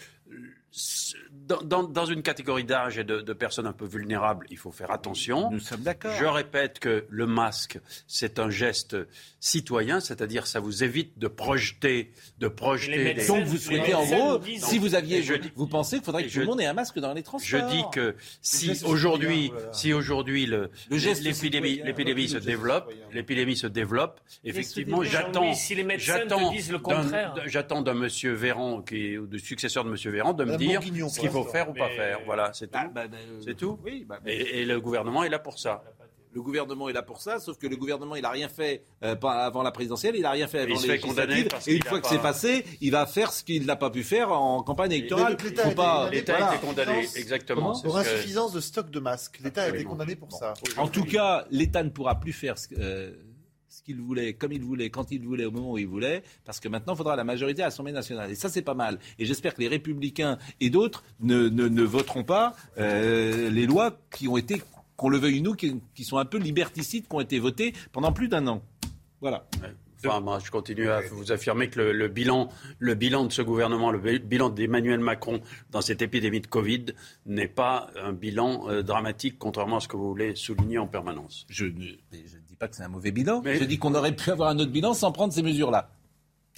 [1.32, 4.72] Dans, dans- dans une catégorie d'âge et de, de personnes un peu vulnérables, il faut
[4.72, 5.50] faire attention.
[5.52, 6.12] Nous sommes d'accord.
[6.20, 8.96] Je répète que le masque, c'est un geste
[9.40, 12.92] citoyen, c'est-à-dire ça vous évite de projeter, de projeter.
[12.92, 15.98] Les des- médecins- Donc vous souhaitez en gros, si vous aviez, je dis- vous pensez
[15.98, 17.48] qu'il faudrait que et tout le je- monde ait un masque dans les transports.
[17.70, 19.74] Je dis que si aujourd'hui, voilà.
[19.74, 23.10] si aujourd'hui le, Le geste l'épidémie, citoyen, l'épidémie le se geste développe, citoyen.
[23.14, 24.20] l'épidémie se développe.
[24.44, 27.34] Effectivement, j'attends, si les médecins te j'attends disent le d'un- contraire.
[27.34, 30.52] d'un- j'attends d'un monsieur Véran, qui est ou du successeur de monsieur Véran, de me
[30.52, 32.20] Madame dire ce qu'il faut faire ou pas faire.
[32.26, 32.74] Voilà, c'est tout.
[32.74, 33.80] Bah, bah, bah, euh, C'est tout.
[33.84, 35.84] Oui, bah, mais Et, et le gouvernement est là pour ça.
[36.34, 39.16] le gouvernement est là pour ça, sauf que le gouvernement il a rien fait euh,
[39.16, 41.84] pas avant la présidentielle, il a rien fait avant les fait condamner législatives, et une
[41.84, 44.62] fois que pas- c'est passé, il va faire ce qu'il n'a pas pu faire en
[44.62, 45.36] campagne électorale.
[45.44, 46.92] l'État Faut a été pas, condamné.
[46.94, 47.18] Voilà.
[47.20, 47.74] exactement.
[47.74, 49.40] c'est Pour que- insuffisance de stock de masques?
[49.44, 50.54] L'État a été condamné pour ça.
[50.78, 53.14] En tout cas, l'État ne pourra plus faire ce, euh,
[53.70, 56.60] ce qu'il voulait, comme il voulait, quand il voulait, au moment où il voulait, parce
[56.60, 58.32] que maintenant, il faudra la majorité à l'Assemblée nationale.
[58.32, 59.00] Et ça, c'est pas mal.
[59.20, 64.38] Et j'espère que les Républicains et d'autres ne, voteront pas euh, les lois qui ont
[64.38, 64.62] été,
[64.96, 67.74] qu'on le veuille ou nous, qui, qui sont un peu liberticides, qui ont été votées
[67.92, 68.62] pendant plus d'un an.
[69.22, 69.48] Voilà.
[70.06, 73.42] Enfin, moi, je continue à vous affirmer que le, le bilan, le bilan de ce
[73.42, 76.86] gouvernement, le bi- bilan d'Emmanuel Macron dans cette épidémie de Covid
[77.26, 81.46] n'est pas un bilan euh, dramatique, contrairement à ce que vous voulez souligner en permanence.
[81.50, 81.72] Je ne
[82.12, 83.42] mais je ne dis pas que c'est un mauvais bilan.
[83.60, 85.90] Je dis qu'on aurait pu avoir un autre bilan sans prendre ces mesures-là.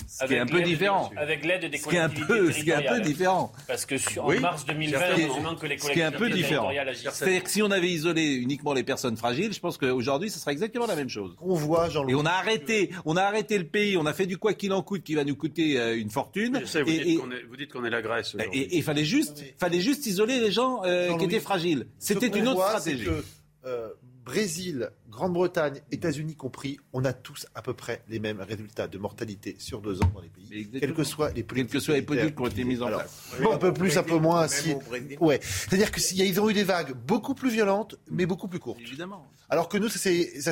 [0.08, 1.12] Ce qui est un peu différent.
[1.16, 3.52] Avec l'aide des Ce qui est un collectivités peu, ce qui est un peu différent.
[3.68, 4.38] Parce que sur, Oui.
[4.38, 6.18] en mars 2020, Ce qui est- on demande que les Ce qui est un peu
[6.20, 6.68] collectivités différent.
[6.70, 7.10] territoriales agissent.
[7.14, 10.52] C'est-à-dire que si on avait isolé uniquement les personnes fragiles, je pense qu'aujourd'hui, ce serait
[10.52, 11.36] exactement la même chose.
[11.42, 14.26] On voit, jean Et on a arrêté, on a arrêté le pays, on a fait
[14.26, 16.60] du quoi qu'il en coûte qui va nous coûter euh, une fortune.
[16.62, 18.78] Je sais, vous, Et- dites et- qu'on est, vous dites qu'on est la Grèce et
[18.78, 21.88] il fallait juste, fallait juste isoler les gens euh, qui Jean-Louis, étaient fragiles.
[22.00, 23.06] C'était une autre voit, stratégie.
[23.06, 23.24] que,
[23.66, 23.90] euh,
[24.26, 29.58] Brésil, Grande-Bretagne, États-Unis compris, on a tous à peu près les mêmes résultats de mortalité
[29.60, 32.36] sur deux ans dans les pays, quelles que soient les politiques, que soient les politiques
[32.38, 33.32] qui ont été mises en Alors, place.
[33.42, 34.48] bon, un peu plus, un peu moins.
[34.48, 34.74] Si...
[35.20, 35.40] Ouais.
[35.42, 38.80] C'est-à-dire qu'ils ont eu des vagues beaucoup plus violentes, mais beaucoup plus courtes.
[38.80, 39.28] Évidemment.
[39.50, 40.00] Alors que nous, ça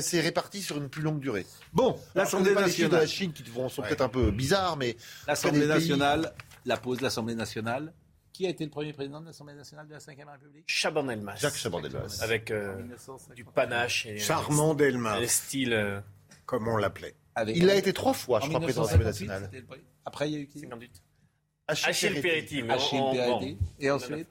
[0.02, 1.46] s'est réparti sur une plus longue durée.
[1.72, 3.00] Bon, l'Assemblée les chiffres de nationale.
[3.02, 6.34] la Chine qui sont peut-être un peu bizarres, mais L'Assemblée pays- nationale,
[6.66, 7.94] la pause de l'Assemblée nationale.
[8.38, 10.64] Qui a été le premier président de l'Assemblée nationale de la Ve République?
[10.68, 11.38] Chaban-Delmas.
[11.38, 12.20] Jacques Chaban-Delmas.
[12.22, 12.76] Avec euh,
[13.36, 15.18] du panache et Charmant Delmas.
[15.18, 15.74] un style.
[15.74, 16.00] euh,
[16.46, 17.16] Comme on l'appelait.
[17.34, 19.66] Avec- Il l'a été trois fois, je crois, président de l'Assemblée 1958, nationale.
[19.80, 19.84] le.
[20.06, 20.60] Après, il y a eu qui?
[20.60, 21.02] 58.
[21.68, 22.22] Achille
[22.64, 23.58] mais Achille bon.
[23.80, 24.30] Et ensuite?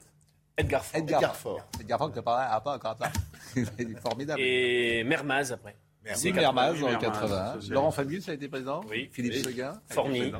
[0.55, 0.99] Edgar Faure.
[1.01, 1.67] Edgar, Edgar Faure.
[1.81, 3.11] Edgar Faure qui parlait à pas encore ça.
[3.77, 4.39] Il est formidable.
[4.41, 5.75] Et Mermaz après.
[6.13, 7.57] C'est Mermaz en Mermaz, 80.
[7.59, 8.81] c'est- Laurent Fabius a été président.
[8.89, 9.09] Oui.
[9.11, 9.43] Philippe.
[9.43, 9.81] Seguin.
[9.89, 10.31] Forny.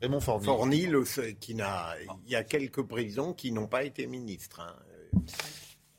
[0.00, 0.20] Raymond.
[0.20, 4.60] Forny, le- qui n'a, il y a quelques présidents qui n'ont pas été ministres.
[4.60, 4.76] hein.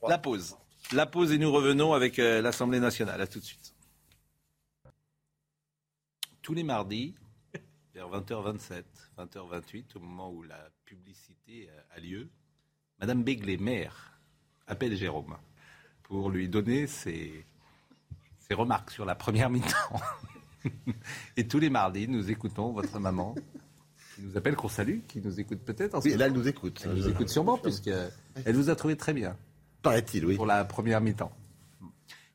[0.08, 0.56] La pause.
[0.94, 3.20] La pause et nous revenons avec euh, l'Assemblée nationale.
[3.20, 3.74] À tout de suite.
[6.42, 7.16] Tous les mardis,
[7.94, 8.84] vers 20h27,
[9.18, 12.30] 20h28, au moment où la publicité euh, a lieu,
[13.00, 14.20] Madame Begley, maire,
[14.68, 15.36] appelle Jérôme
[16.04, 17.46] pour lui donner ses,
[18.40, 20.02] ses remarques sur la première mi-temps.
[21.38, 23.36] Et tous les mardis, nous écoutons votre maman,
[24.18, 26.02] qui nous appelle, qu'on salue, qui nous écoute peut-être.
[26.02, 26.82] ce Oui, là, elle nous écoute.
[26.84, 28.12] Elle nous écoute sûrement, puisqu'elle
[28.56, 29.38] vous a trouvé très bien
[29.84, 30.36] Paraît-il, oui.
[30.36, 31.32] pour la première mi-temps.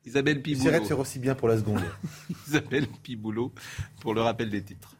[0.04, 1.00] Isabelle J'essaierai de faire Piboulot.
[1.02, 1.82] aussi bien pour la seconde.
[2.48, 3.52] Isabelle Piboulot
[4.00, 4.94] pour le rappel des titres.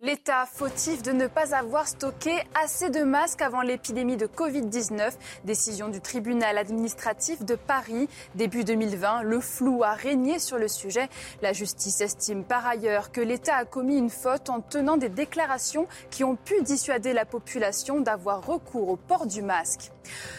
[0.00, 5.14] L'État fautif de ne pas avoir stocké assez de masques avant l'épidémie de Covid-19.
[5.42, 8.08] Décision du tribunal administratif de Paris.
[8.36, 11.08] Début 2020, le flou a régné sur le sujet.
[11.42, 15.88] La justice estime par ailleurs que l'État a commis une faute en tenant des déclarations
[16.12, 19.90] qui ont pu dissuader la population d'avoir recours au port du masque.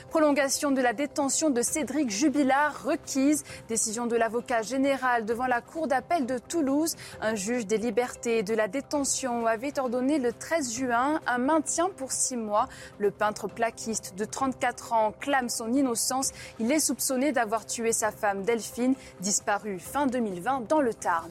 [0.10, 3.44] Prolongation de la détention de Cédric Jubilard requise.
[3.68, 6.96] Décision de l'avocat général devant la cour d'appel de Toulouse.
[7.22, 12.12] Un juge des libertés de la détention avait ordonné le 13 juin un maintien pour
[12.12, 12.68] six mois.
[12.98, 16.32] Le peintre plaquiste de 34 ans clame son innocence.
[16.60, 21.30] Il est soupçonné d'avoir tué sa femme Delphine, disparue fin 2020 dans le Tarn.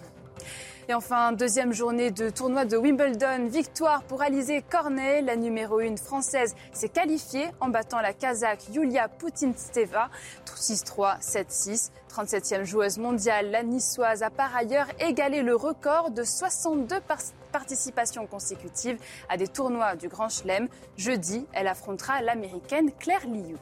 [0.91, 3.47] Et enfin, deuxième journée de tournoi de Wimbledon.
[3.49, 5.21] Victoire pour Alizé Cornet.
[5.21, 10.09] La numéro 1 française s'est qualifiée en battant la Kazakh Yulia Putintseva
[10.47, 11.91] 6-3, 7-6.
[12.11, 17.19] 37e joueuse mondiale, la niçoise a par ailleurs égalé le record de 62 par-
[17.53, 18.99] participations consécutives
[19.29, 20.69] à des tournois du Grand Chelem.
[20.97, 23.57] Jeudi, elle affrontera l'américaine Claire Liu.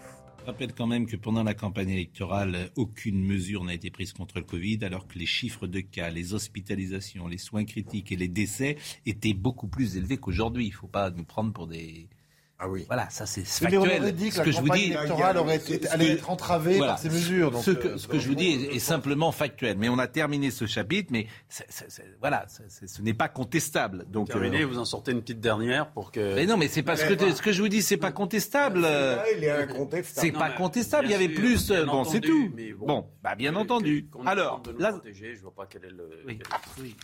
[0.46, 4.44] Rappelle quand même que pendant la campagne électorale, aucune mesure n'a été prise contre le
[4.44, 8.76] Covid, alors que les chiffres de cas, les hospitalisations, les soins critiques et les décès
[9.06, 10.66] étaient beaucoup plus élevés qu'aujourd'hui.
[10.66, 12.08] Il ne faut pas nous prendre pour des...
[12.58, 12.84] Ah oui.
[12.86, 14.00] Voilà, ça c'est Mais on factuel.
[14.02, 16.06] aurait dit que Ce la que je vous campagne dis, électorale aurait été- ce allait
[16.06, 16.92] que- être entravée voilà.
[16.92, 17.50] par ces mesures.
[17.50, 19.76] Donc, ce que, euh, ce que je vous dis est, est simplement factuel.
[19.76, 23.12] Mais on a terminé ce chapitre, mais c'est- c'est- c'est- voilà, c'est- c'est- ce n'est
[23.12, 24.06] pas contestable.
[24.08, 26.34] Donc, Terminé, euh, vous en sortez une petite dernière pour que.
[26.34, 28.82] mais non, mais c'est parce que ce que je vous dis, c'est pas contestable.
[28.86, 30.26] euh, il est incontestable.
[30.26, 31.08] C'est pas contestable.
[31.08, 31.70] Il y avait sûr, plus.
[31.72, 32.50] euh, Bon, c'est tout.
[32.54, 32.86] mais bon.
[32.86, 34.08] Bon, bah bien Que- entendu.
[34.24, 36.08] Alors, là, protéger, je vois pas quel est le.
[36.26, 36.38] Oui.
[36.38, 36.96] quel- oui.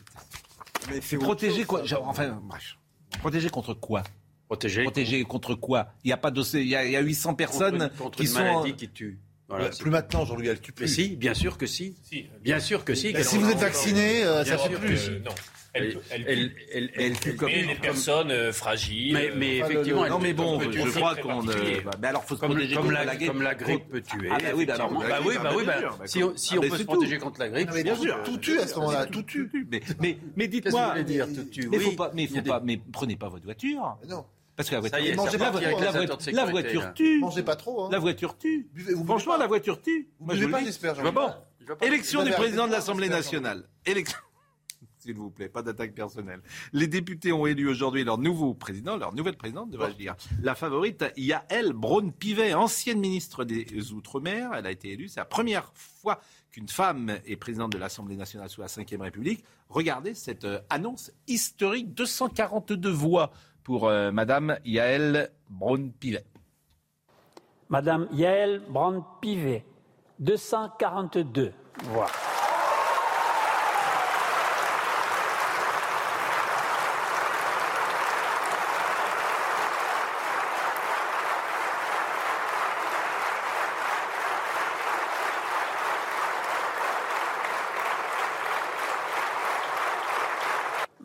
[0.88, 2.78] Mais c'est autre protéger quoi Enfin, bref.
[3.20, 4.02] protéger contre quoi
[4.52, 4.82] Protéger.
[4.84, 7.30] Protéger contre quoi Il y a pas de, il y a, il y a 800
[7.30, 8.40] contre, personnes contre qui une sont.
[8.40, 9.18] euh, maladie qui tue.
[9.48, 10.88] Voilà, Ouais, c'est- plus maintenant, Jean-Louis, elle tue Mais plus.
[10.94, 11.94] si, bien sûr que si.
[12.42, 13.12] Bien sûr que si.
[13.14, 14.88] Mais si vous êtes vacciné, euh, ça fait plus.
[14.90, 15.10] que si.
[15.24, 15.30] Non.
[15.74, 17.48] Elle, Elle, elle, elle, elle, elle tue comme.
[17.48, 19.14] les personnes euh, fragiles.
[19.14, 21.48] Mais, mais euh, effectivement, non elle mais tue bon, comme je crois qu'on.
[21.48, 23.28] euh, bah, mais alors faut se Comme, protéger comme contre la, la grippe.
[23.28, 24.28] comme la grippe peut tuer.
[24.30, 25.00] Ah bah oui, bah alors, effectivement.
[25.00, 26.76] bah bah oui, bah oui, bah, bien sûr, si on, si Ah, on mais peut
[26.76, 26.86] se tout.
[26.88, 29.50] protéger contre la grippe, Non, mais bien sûr, tout tue à ce moment-là, tout tue.
[29.70, 30.84] Mais, mais, mais Qu'est-ce que dites-moi.
[30.84, 31.68] vous voulez dire, tout tue?
[31.70, 33.96] Mais faut pas, mais faut pas, mais prenez pas votre voiture.
[34.06, 34.26] Non.
[34.56, 36.92] Parce que la voiture, la, voiture- voiture là.
[36.92, 37.18] tue.
[37.20, 37.84] Mangez pas trop.
[37.84, 37.88] Hein.
[37.90, 38.68] La voiture tue.
[38.74, 39.38] Buvez- vous Franchement, pas.
[39.38, 40.08] la voiture tue.
[40.18, 41.12] Vous Moi, je pas, j'espère, Je bon.
[41.12, 41.48] Pas-
[41.80, 43.68] Élection du président de l'Assemblée nationale.
[43.86, 44.18] Élection.
[44.98, 46.40] s'il vous plaît, pas d'attaque personnelle.
[46.72, 50.14] Les députés ont élu aujourd'hui leur nouveau président, leur nouvelle présidente, devrais-je dire.
[50.42, 54.50] La favorite, Yael Braun-Pivet, ancienne ministre des Outre-mer.
[54.54, 55.08] Elle a été élue.
[55.08, 56.20] C'est la première fois
[56.52, 59.44] qu'une femme est présidente de l'Assemblée nationale sous la Ve République.
[59.68, 63.32] Regardez cette euh, annonce historique 242 voix
[63.64, 66.24] pour euh, Madame Yael Braun-Pivet.
[67.68, 69.64] Madame Yael Brand-Pivet,
[70.18, 71.52] 242
[71.84, 72.10] voix.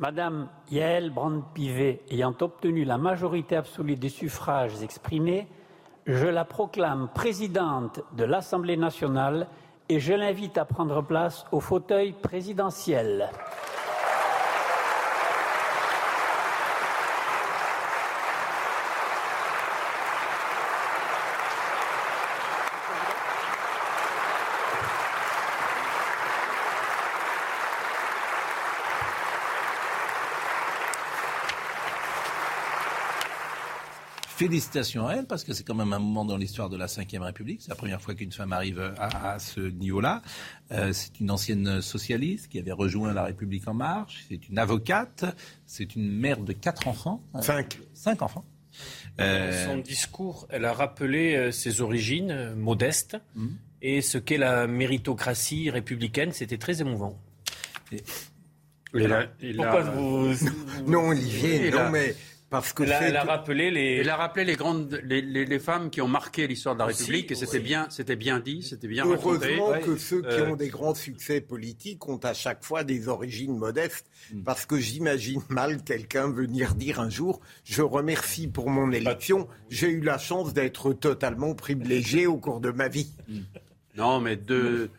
[0.07, 5.49] Madame Yael Brand-Pivet ayant obtenu la majorité absolue des suffrages exprimés,
[6.05, 9.47] je la proclame présidente de l'Assemblée nationale
[9.89, 13.29] et je l'invite à prendre place au fauteuil présidentiel.
[34.37, 37.21] Félicitations à elle, parce que c'est quand même un moment dans l'histoire de la Ve
[37.21, 37.63] République.
[37.63, 40.21] C'est la première fois qu'une femme arrive à, à ce niveau-là.
[40.71, 44.25] Euh, c'est une ancienne socialiste qui avait rejoint la République en marche.
[44.29, 45.25] C'est une avocate.
[45.65, 47.23] C'est une mère de quatre enfants.
[47.41, 47.79] Cinq.
[47.95, 48.45] Cinq enfants.
[49.17, 53.57] Dans Euh, son discours, elle a rappelé euh, ses origines euh, modestes Mhm.
[53.81, 56.31] et ce qu'est la méritocratie républicaine.
[56.31, 57.19] C'était très émouvant.
[58.93, 60.31] Il a- il Pourquoi a- vous...
[60.85, 62.15] Non, Olivier, Il non, mais
[62.49, 63.97] parce que Elle a, c'est- elle a rappelé les...
[64.01, 66.85] Il a rappelé les grandes, les, les- les femmes qui ont marqué l'histoire de la
[66.87, 67.63] Aussi, République et c'était oui.
[67.63, 69.57] bien, c'était bien dit, c'était bien raconté.
[69.57, 73.07] Heureusement que ceux qui Euh, ont des grands succès politiques ont à chaque fois des
[73.09, 74.05] origines modestes,
[74.45, 79.89] parce que j'imagine mal quelqu'un venir dire un jour je remercie pour mon élection, j'ai
[79.89, 83.11] eu la chance d'être totalement privilégié au cours de ma vie.
[83.97, 84.89] Non, mais de.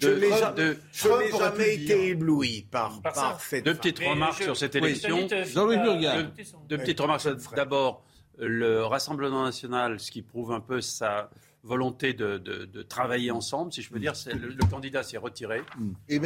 [0.00, 1.08] De- n'ai de- je
[1.38, 3.46] jamais été ébloui par, Par par ça.
[3.48, 3.80] cette Deux femme.
[3.80, 5.18] petites remarques je- sur cette élection.
[5.30, 6.24] Euh, euh, euh,
[6.68, 7.26] Deux petites remarques.
[7.54, 8.04] D'abord,
[8.38, 11.30] le Rassemblement national, ce qui prouve un peu sa
[11.62, 15.18] volonté de, de- de travailler ensemble, si je peux dire, c'est le, le candidat s'est
[15.18, 15.60] retiré.
[16.08, 16.16] Et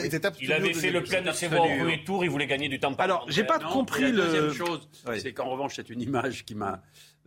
[0.40, 2.78] Il avait fait le plein de ses voix au premier tour, il voulait gagner du
[2.78, 2.94] temps.
[2.94, 4.16] Alors, j'ai pas Non, compris la le.
[4.16, 5.20] deuxième chose, Oui.
[5.20, 6.80] c'est qu'en revanche, c'est une image qui m'a.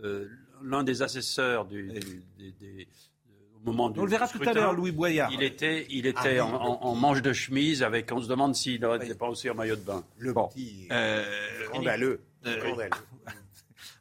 [0.03, 0.27] euh,
[0.63, 1.83] L'un des assesseurs du,
[2.37, 2.87] du- des-
[3.67, 5.31] moment du On le verra tout à l'heure, Louis Boyard.
[5.31, 8.11] Il était, il Ah était oui, en, en- en manche de chemise avec.
[8.11, 10.03] On se demande s'il n'était pas aussi en maillot de bain.
[10.17, 10.47] Le Bon.
[10.47, 11.23] petit Euh,
[11.65, 12.21] scandaleux.
[12.45, 12.89] euh, scandaleux.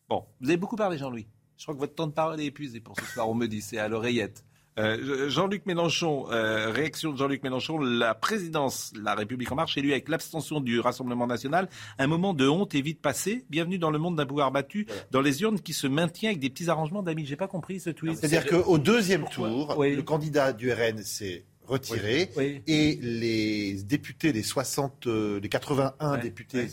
[0.08, 1.26] Bon, vous avez beaucoup parlé, Jean-Louis.
[1.58, 3.28] Je crois que votre temps de parole est épuisé pour ce soir.
[3.28, 4.44] On me dit, c'est à l'oreillette.
[4.78, 9.92] Euh, Jean-Luc Mélenchon, euh, réaction de Jean-Luc Mélenchon, la présidence, la République en marche, élue
[9.92, 13.46] avec l'abstention du Rassemblement national, un moment de honte est vite passé.
[13.48, 16.50] Bienvenue dans le monde d'un pouvoir battu, dans les urnes qui se maintient avec des
[16.50, 17.24] petits arrangements d'amis.
[17.24, 18.16] J'ai pas compris ce tweet.
[18.18, 19.96] C'est-à-dire qu'au deuxième tour, Oui.
[19.96, 22.62] le candidat du RN s'est retiré Oui.
[22.66, 26.20] et les députés, les 60, euh, les 81 Ouais.
[26.20, 26.66] députés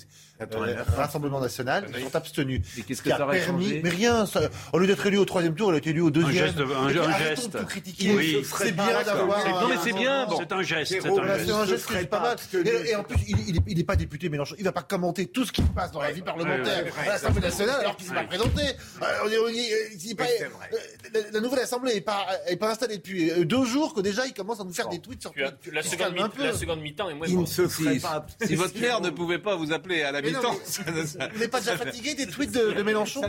[0.54, 2.02] Euh, Rassemblement National Oui.
[2.04, 2.62] sont abstenus.
[2.78, 5.06] Et qu'est-ce Ce que a ça aurait permis, changé mais rien, ça- au lieu d'être
[5.06, 6.46] élu au troisième tour, elle a été élue au deuxième.
[6.46, 7.54] geste de- un- Et puis, un geste.
[7.58, 8.12] de critiquer.
[8.16, 8.46] Oui.
[8.58, 9.46] c'est bien d'avoir.
[9.62, 10.26] Non, mais c'est bien.
[10.28, 10.38] Bon.
[10.40, 10.92] C'est un geste.
[11.02, 11.46] C'est un geste.
[11.46, 12.66] c'est un Je geste qui serais est pas pas mal.
[12.86, 14.56] Et, et en plus, il, il, est- il est pas député Mélenchon.
[14.58, 17.42] Il va pas commenter tout ce qui se passe dans la vie parlementaire à l'Assemblée
[17.42, 18.62] nationale alors qu'il s'est pas présenté.
[19.02, 20.16] Euh, il
[20.50, 20.70] vrai.
[21.16, 22.26] euh, la, nouvelle Assemblée est pas,
[22.70, 25.32] installée depuis euh, deux jours que déjà il commence à nous faire des tweets sur
[25.36, 26.22] la, Il se seconde mi-
[26.82, 27.48] mi-temps est moins Il ne bonne.
[27.48, 28.26] se ferait Si, pas.
[28.46, 31.28] si votre mère ne pouvait pas vous appeler à la Mais non, mais- ça ça-
[31.30, 33.28] Vous n'êtes pas déjà fatigué des tweets de, de Mélenchon Vous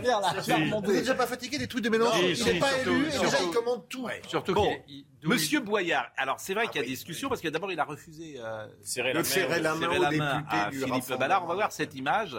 [0.93, 3.07] n'êtes déjà pas fatigué des tweets de Mélenchon Si, Il si, n'est pas surtout- élu
[3.07, 4.09] et déjà il commande tout.
[4.29, 4.77] Surtout Bon.
[4.89, 7.81] il- Monsieur Boyard, alors c'est vrai qu'il y a oui, discussion parce que d'abord il
[7.81, 9.49] a refusé euh, Serrer Le la main.
[9.63, 11.19] la main serrer aux la main députés à du Philippe.
[11.19, 11.45] Ballard.
[11.45, 12.37] On va voir cette image.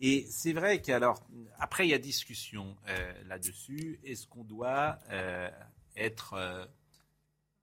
[0.00, 1.22] Et c'est vrai qu'alors,
[1.58, 3.98] après, il y a discussion euh, là-dessus.
[4.04, 5.48] Est-ce qu'on doit euh,
[5.96, 6.64] être euh,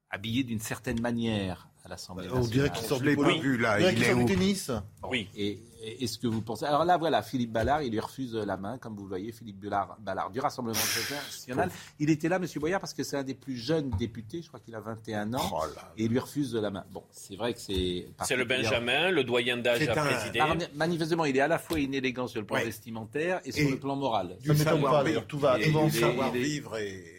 [0.10, 2.72] habillé d'une certaine manière à l'Assemblée On dirait nationale?
[2.72, 3.00] qu'il sort
[3.42, 3.76] vu, là.
[3.76, 4.72] On dirait Il qu'il est où tennis.
[5.04, 5.30] Oui.
[5.36, 8.78] Et est-ce que vous pensez Alors là, voilà, Philippe Ballard, il lui refuse la main,
[8.78, 11.70] comme vous le voyez, Philippe Ballard, Ballard du Rassemblement national.
[12.00, 14.42] Il était là, Monsieur Boyard, parce que c'est un des plus jeunes députés.
[14.42, 15.50] Je crois qu'il a 21 ans.
[15.54, 15.92] Oh là.
[15.98, 16.84] Et il lui refuse la main.
[16.92, 18.08] Bon, c'est vrai que c'est.
[18.24, 20.40] C'est le Benjamin, le doyen d'âge C'est à un- présider.
[20.40, 22.66] Alors, manifestement, il est à la fois inélégant sur le plan Ouais.
[22.66, 24.38] vestimentaire et sur Et- le plan moral.
[24.40, 25.06] Ça ne m'étonne savoir pas, vivre.
[25.06, 26.64] d'ailleurs, tout va, tout va et- Du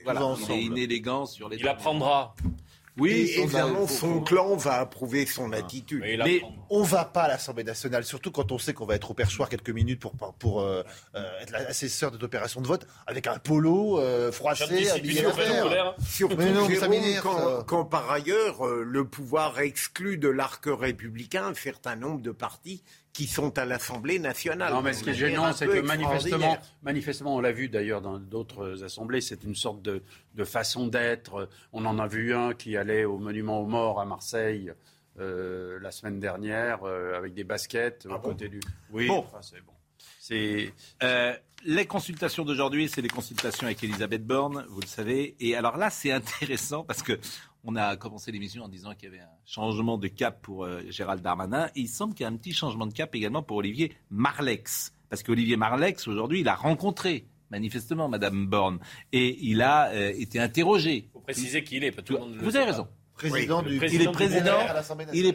[0.04, 1.56] Voilà, va il est inélégant sur les.
[1.58, 2.34] Il apprendra.
[2.98, 6.02] Oui, et évidemment, son faut- clan va approuver son attitude.
[6.24, 9.14] Mais on va pas à l'Assemblée nationale, surtout quand on sait qu'on va être au
[9.14, 10.82] perchoir quelques minutes pour, pour euh,
[11.14, 15.22] euh, être l'assesseur de l'opération de vote, avec un polo euh, froissé, habillé.
[16.06, 16.88] Surtout, Mais non, ça
[17.22, 22.30] quand, quand par ailleurs euh, le pouvoir exclut de l'arc républicain un certain nombre de
[22.30, 22.82] partis
[23.16, 24.70] qui sont à l'Assemblée nationale.
[24.74, 28.18] Non, mais ce qui est gênant, c'est que manifestement, manifestement, on l'a vu d'ailleurs dans
[28.18, 30.02] d'autres assemblées, c'est une sorte de,
[30.34, 31.48] de façon d'être.
[31.72, 34.70] On en a vu un qui allait au monument aux morts à Marseille
[35.18, 38.60] euh, la semaine dernière euh, avec des baskets Ah aux côtés du.
[38.90, 39.20] Oui, Bon.
[39.20, 39.72] enfin, c'est bon.
[40.20, 45.36] C'est Euh, les consultations d'aujourd'hui, c'est les consultations avec Elisabeth Borne, vous le savez.
[45.40, 47.18] Et alors là, c'est intéressant parce que
[47.66, 50.82] on a commencé l'émission en disant qu'il y avait un changement de cap pour euh,
[50.88, 51.66] Gérald Darmanin.
[51.74, 54.94] Et il semble qu'il y a un petit changement de cap également pour Olivier Marlex.
[55.10, 58.78] Parce qu'Olivier Marlex, aujourd'hui, il a rencontré manifestement Madame Borne.
[59.12, 61.10] Et il a euh, été interrogé.
[61.12, 61.90] faut préciser qui il est.
[61.90, 62.88] pas tout le monde le Vous avez pas.
[63.16, 63.32] Raison.
[63.34, 64.58] Président Oui, du- le Il est président,
[65.12, 65.32] il est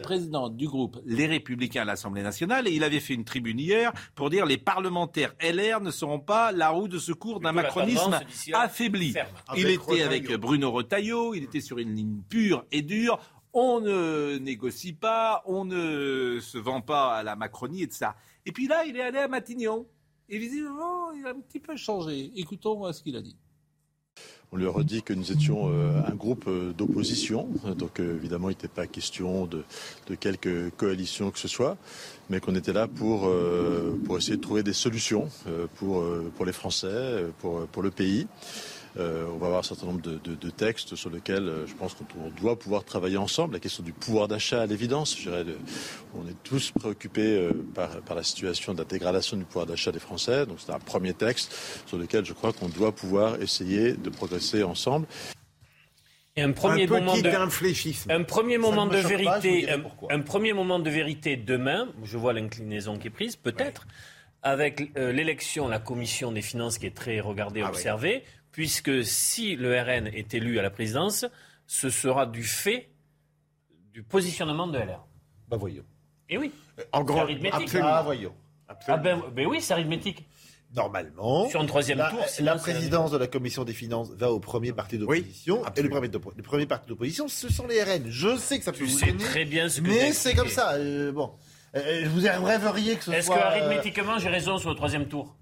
[0.56, 4.30] du groupe Les Républicains à l'Assemblée nationale et il avait fait une tribune hier pour
[4.30, 8.18] dire les parlementaires LR ne seront pas la roue de secours d'un macronisme
[8.52, 9.12] affaibli.
[9.12, 9.28] ferme.
[9.56, 10.06] Il Avec était Retailleau.
[10.06, 13.18] avec Bruno Retailleau, il était sur une ligne pure et dure.
[13.54, 18.14] On ne négocie pas, on ne se vend pas à la Macronie et de ça.
[18.46, 19.86] Et puis là, il est allé à Matignon.
[20.30, 22.30] Et visiblement, il a un petit peu changé.
[22.36, 23.36] Écoutons ce qu'il a dit.
[24.54, 28.50] On lui a redit que nous étions euh, un groupe euh, d'opposition, donc euh, évidemment
[28.50, 29.64] il n'était pas question de,
[30.08, 31.78] de quelque coalition que ce soit,
[32.28, 33.30] mais qu'on était là pour,
[34.04, 35.28] pour essayer de trouver des solutions
[35.76, 36.04] pour,
[36.36, 38.26] pour les Français, pour, pour le pays.
[38.98, 41.72] Euh, on va avoir un certain nombre de, de- de textes sur lesquels euh, je
[41.74, 43.54] pense qu'on on doit pouvoir travailler ensemble.
[43.54, 45.56] La question du pouvoir d'achat, à l'évidence, je dirais, de-
[46.14, 49.92] on est tous préoccupés euh, par, par la situation de la dégradation du pouvoir d'achat
[49.92, 50.44] des Français.
[50.44, 51.54] Donc c'est un premier texte
[51.86, 55.06] sur lequel je crois qu'on doit pouvoir essayer de progresser ensemble.
[56.36, 58.12] Et un premier Un moment petit de infléchissement.
[58.14, 60.12] un premier moment de pas, vérité, dirai un, pourquoi.
[60.12, 61.88] un premier moment de vérité demain.
[62.04, 63.86] Je vois l'inclinaison qui est prise, peut-être
[64.42, 67.76] avec euh, l'élection, la commission des finances qui est très regardée, et Ah oui.
[67.76, 71.24] observée, puisque si le RN est élu à la présidence,
[71.66, 72.90] ce sera du fait
[73.92, 75.04] du positionnement de LR.
[75.48, 75.84] Bah voyons.
[76.28, 76.52] Et oui.
[76.92, 77.60] En C'est grand, arithmétique.
[77.62, 77.88] absolument.
[77.92, 78.34] Ah voyons.
[78.88, 80.26] Ah ben, ben oui, c'est arithmétique.
[80.74, 84.40] Normalement, Sur un troisième la, tour, la présidence de la commission des finances va au
[84.40, 85.62] premier parti d'opposition.
[85.76, 88.04] et le premier, le premier parti d'opposition, ce sont les RN.
[88.08, 90.34] Je sais que ça peut Tu vous sais gêner, très bien ce que mais c'est
[90.34, 90.72] comme ça.
[90.72, 91.32] euh, bon,
[91.76, 93.36] Euh, vous rêveriez que ce Est-ce soit.
[93.36, 95.36] que euh, arithmétiquement j'ai raison sur le troisième tour?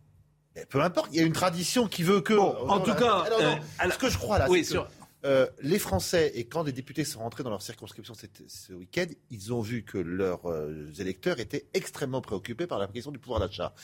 [0.69, 2.35] Peu importe, il y a une tradition qui veut que.
[2.35, 4.81] en tout cas, non, euh, ce que je crois là, oui, c'est que,
[5.25, 9.07] euh, les Français, et quand des députés sont rentrés dans leur circonscription cette- ce week-end,
[9.31, 13.41] ils ont vu que leurs euh, électeurs étaient extrêmement préoccupés par la question du pouvoir
[13.41, 13.75] d'achat.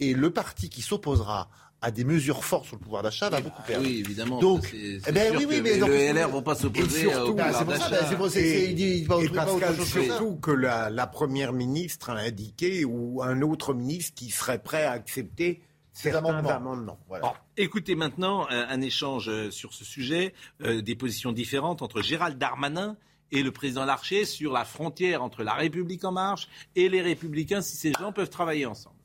[0.00, 1.48] Et le parti qui s'opposera
[1.84, 3.84] à des mesures fortes sur le pouvoir d'achat va beaucoup perdre.
[3.84, 6.54] oui, évidemment, Donc, c'est- c'est eh ben sûr oui, mais le donc, LR vont pas
[6.54, 7.90] s'opposer surtout, au bah, pouvoir c'est pour ça, d'achat.
[7.90, 8.16] bah, c'est
[9.08, 9.84] pour- il va Pascal, ça.
[9.84, 14.84] surtout que la, la première ministre a indiqué ou un autre ministre qui serait prêt
[14.84, 15.60] à accepter
[15.92, 16.50] certains amendements.
[16.50, 16.98] amendements.
[17.08, 17.26] Voilà.
[17.26, 22.02] Bon, écoutez maintenant euh, un échange euh, sur ce sujet, euh, des positions différentes entre
[22.02, 22.96] Gérald Darmanin
[23.30, 27.62] et le président Larcher sur la frontière entre la République en marche et les Républicains,
[27.62, 28.96] si ces gens peuvent travailler ensemble.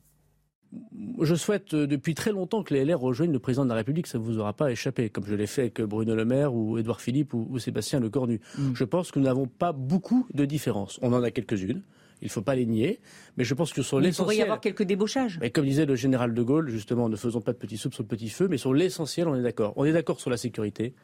[1.20, 4.06] Je souhaite euh, depuis très longtemps que les LR rejoignent le président de la République,
[4.06, 6.78] ça ne vous aura pas échappé, comme je l'ai fait avec Bruno Le Maire ou
[6.78, 8.40] Édouard Philippe ou, ou Sébastien Lecornu.
[8.74, 10.98] Je pense que nous n'avons pas beaucoup de différences.
[11.02, 11.82] On en a quelques-unes,
[12.20, 13.00] il ne faut pas les nier,
[13.36, 14.42] mais je pense que sur Mais il pourrait y l'essentiel...
[14.42, 15.38] avoir quelques débauchages.
[15.40, 18.02] Mais comme disait le général de Gaulle, justement, ne faisons pas de petits soupes sur
[18.02, 19.72] le petit feu, mais sur l'essentiel, on est d'accord.
[19.76, 20.94] On est d'accord sur la sécurité,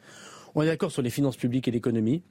[0.55, 2.23] on est d'accord sur les finances publiques et l'économie,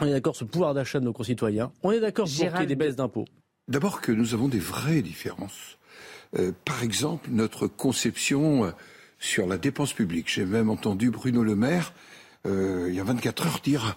[0.00, 2.42] on est d'accord sur le pouvoir d'achat de nos concitoyens, on est d'accord pour qu'il
[2.42, 3.24] y ait Gérald- des baisses d'impôts.
[3.68, 5.78] D'abord que nous avons des vraies différences.
[6.38, 8.70] Euh, par exemple, notre conception euh,
[9.18, 10.28] sur la dépense publique.
[10.28, 11.92] J'ai même entendu Bruno Le Maire,
[12.46, 13.96] euh, il y a 24 heures, dire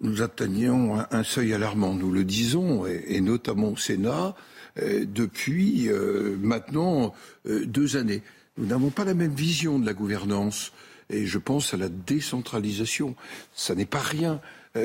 [0.00, 1.94] nous atteignons un, un seuil alarmant.
[1.94, 4.34] Nous le disons, et, et notamment au Sénat,
[4.82, 7.14] euh, depuis euh, maintenant
[7.46, 8.22] euh, deux années.
[8.58, 10.72] Nous n'avons pas la même vision de la gouvernance.
[11.10, 13.14] Et je pense à la décentralisation.
[13.54, 14.40] Ça n'est pas rien,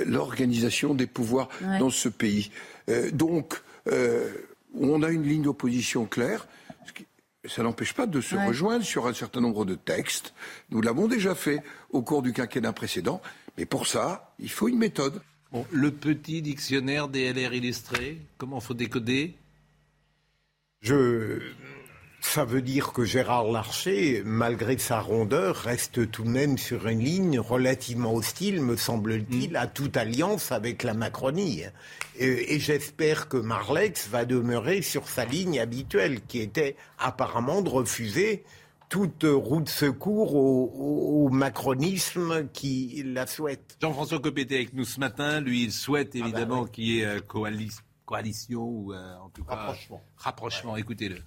[0.06, 1.80] l'organisation des pouvoirs Ouais.
[1.80, 2.52] dans ce pays.
[3.14, 3.62] Donc,
[4.76, 6.48] on a une ligne d'opposition claire.
[6.86, 7.06] ce qui-
[7.46, 8.46] Ça n'empêche pas de se Ouais.
[8.48, 10.34] rejoindre sur un certain nombre de textes.
[10.72, 13.22] Nous l'avons déjà fait au cours du quinquennat précédent.
[13.60, 15.22] Mais pour ça, il faut une méthode.
[15.52, 19.36] Bon, le petit dictionnaire des LR illustré, comment faut décoder?
[20.80, 21.42] Je...
[22.22, 27.04] Ça veut dire que Gérard Larcher, malgré sa rondeur, reste tout de même sur une
[27.04, 31.64] ligne relativement hostile, me semble-t-il, à toute alliance avec la Macronie.
[32.18, 37.70] Et, et j'espère que Marlex va demeurer sur sa ligne habituelle, qui était apparemment de
[37.70, 38.46] refuser
[38.90, 43.78] toute roue de secours au, au- au macronisme qui la souhaite.
[43.82, 45.40] Jean-François Copé était avec nous ce matin.
[45.42, 49.44] Lui, il souhaite bah évidemment qu'il y ait euh, coali- coalition ou euh, en tout
[49.44, 50.02] cas Rapprochement.
[50.18, 50.76] rapprochement.
[50.78, 51.18] Écoutez-le.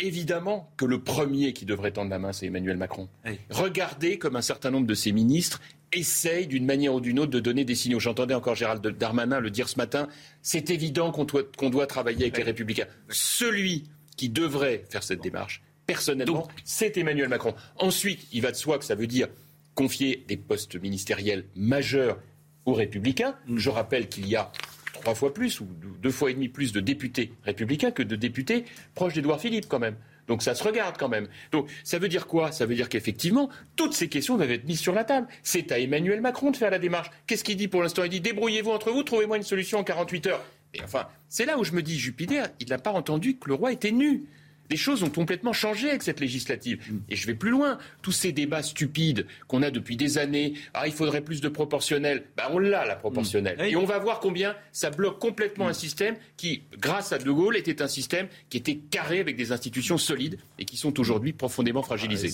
[0.00, 3.08] Évidemment que le premier qui devrait tendre la main, c'est Emmanuel Macron.
[3.48, 5.62] Regardez comme un certain nombre de ses ministres
[5.92, 7.98] essayent d'une manière ou d'une autre de donner des signaux.
[7.98, 10.06] J'entendais encore Gérald Darmanin le dire ce matin.
[10.42, 12.84] C'est évident qu'on doit, qu'on doit travailler avec les Républicains.
[13.08, 13.84] Celui
[14.18, 17.54] qui devrait faire cette démarche, personnellement, c'est Emmanuel Macron.
[17.76, 19.26] Ensuite, il va de soi que ça veut dire
[19.74, 22.18] confier des postes ministériels majeurs
[22.66, 23.34] aux Républicains.
[23.56, 24.52] Je rappelle qu'il y a
[24.92, 25.66] trois fois plus ou
[26.02, 29.78] deux fois et demi plus de députés républicains que de députés proches d'Édouard Philippe quand
[29.78, 29.96] même.
[30.26, 31.26] Donc ça se regarde quand même.
[31.52, 32.52] Donc ça veut dire quoi?
[32.52, 35.26] Ça veut dire qu'effectivement, toutes ces questions doivent être mises sur la table.
[35.42, 37.10] C'est à Emmanuel Macron de faire la démarche.
[37.26, 38.04] Qu'est-ce qu'il dit pour l'instant?
[38.04, 40.44] Il dit débrouillez-vous entre vous, trouvez-moi une solution en 48 heures.
[40.74, 43.54] Et enfin, c'est là où je me dis, Jupiter, il n'a pas entendu que le
[43.54, 44.26] roi était nu.
[44.70, 46.82] Les choses ont complètement changé avec cette législative.
[47.08, 47.78] Et je vais plus loin.
[48.02, 52.24] Tous ces débats stupides qu'on a depuis des années, ah, il faudrait plus de proportionnel.
[52.36, 53.60] Ben, on l'a, la proportionnelle.
[53.60, 57.56] Et on va voir combien ça bloque complètement un système qui, grâce à De Gaulle,
[57.56, 61.82] était un système qui était carré avec des institutions solides et qui sont aujourd'hui profondément
[61.82, 62.32] fragilisées.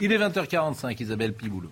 [0.00, 1.70] Il est 20h45, Isabelle Piboulot.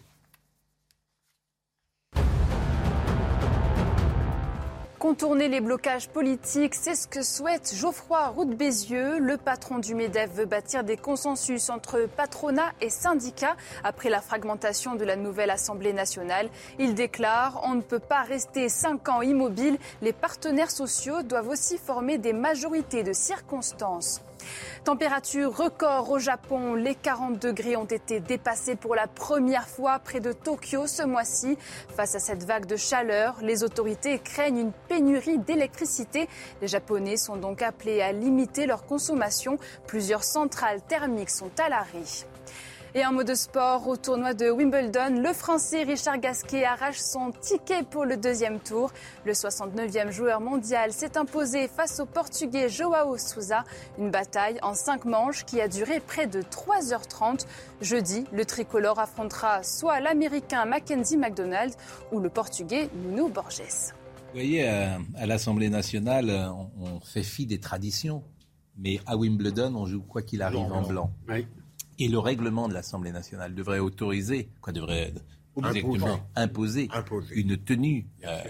[5.03, 9.19] Contourner les blocages politiques, c'est ce que souhaite Geoffroy Roux de Bézieux.
[9.19, 14.95] Le patron du MEDEF veut bâtir des consensus entre patronat et syndicats après la fragmentation
[14.95, 16.49] de la nouvelle Assemblée nationale.
[16.79, 19.77] Il déclare On ne peut pas rester cinq ans immobile.
[20.03, 24.23] Les partenaires sociaux doivent aussi former des majorités de circonstances.
[24.84, 26.74] Température record au Japon.
[26.74, 31.57] Les 40 degrés ont été dépassés pour la première fois près de Tokyo ce mois-ci.
[31.97, 36.28] Face à cette vague de chaleur, les autorités craignent une pénurie d'électricité.
[36.61, 39.59] Les Japonais sont donc appelés à limiter leur consommation.
[39.86, 42.32] Plusieurs centrales thermiques sont à l'arrêt.
[42.95, 47.32] Et en mode de sport, au tournoi de Wimbledon, le Français Richard Gasquet arrache son
[47.32, 48.90] ticket pour le deuxième tour.
[49.24, 53.64] Le 69e joueur mondial s'est imposé face au Portugais Joao Souza.
[53.99, 57.47] Une bataille en cinq manches qui a duré près de 3h30.
[57.80, 61.72] Jeudi, le tricolore affrontera soit l'Américain Mackenzie McDonald
[62.12, 63.62] ou le Portugais Nuno Borges.
[63.62, 68.22] Vous voyez, euh, à l'Assemblée nationale, euh, on, on fait fi des traditions.
[68.76, 71.11] Mais à Wimbledon, on joue quoi qu'il arrive en blanc.
[71.99, 75.12] Et le règlement de l'Assemblée nationale devrait autoriser, quoi devrait
[75.57, 76.88] exactement imposer,
[77.34, 78.40] une tenue, euh,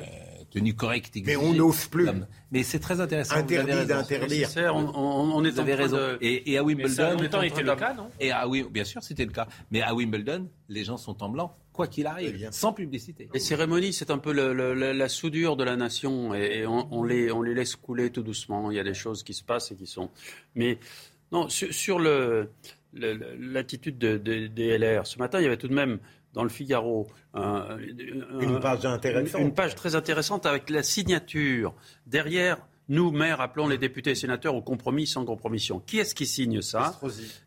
[0.50, 1.16] tenue correcte.
[1.24, 1.58] Mais on exigée.
[1.58, 2.08] n'ose plus.
[2.52, 3.36] Mais c'est très intéressant.
[3.36, 4.48] Interdit d'interdire.
[4.74, 5.96] On- on- on est Vous en avez train raison.
[5.96, 8.08] de- Et, et à Mais Wimbledon, ça on est en été train le cas, non?
[8.20, 9.48] Et à, oui, bien sûr, c'était le cas.
[9.70, 13.28] Mais à Wimbledon, les gens sont en blanc, quoi qu'il arrive, sans publicité.
[13.34, 16.66] Les cérémonies, c'est un peu le- le- la, la soudure de la nation et, et
[16.66, 18.70] on, on les, on les laisse couler tout doucement.
[18.70, 20.10] Il y a des choses qui se passent et qui sont.
[20.54, 20.78] Mais
[21.32, 22.48] non, sur, sur le, le- le-
[22.92, 25.98] l'attitude de- de- des LR, ce matin, il y avait tout de même
[26.34, 27.78] dans le Figaro un-
[28.40, 29.40] Une un- page intéressante.
[29.40, 31.74] Une, une page très intéressante avec la signature
[32.06, 32.58] derrière.
[32.92, 35.80] Nous, maires, appelons les députés et sénateurs au compromis sans compromission.
[35.80, 36.98] Qui est-ce qui signe ça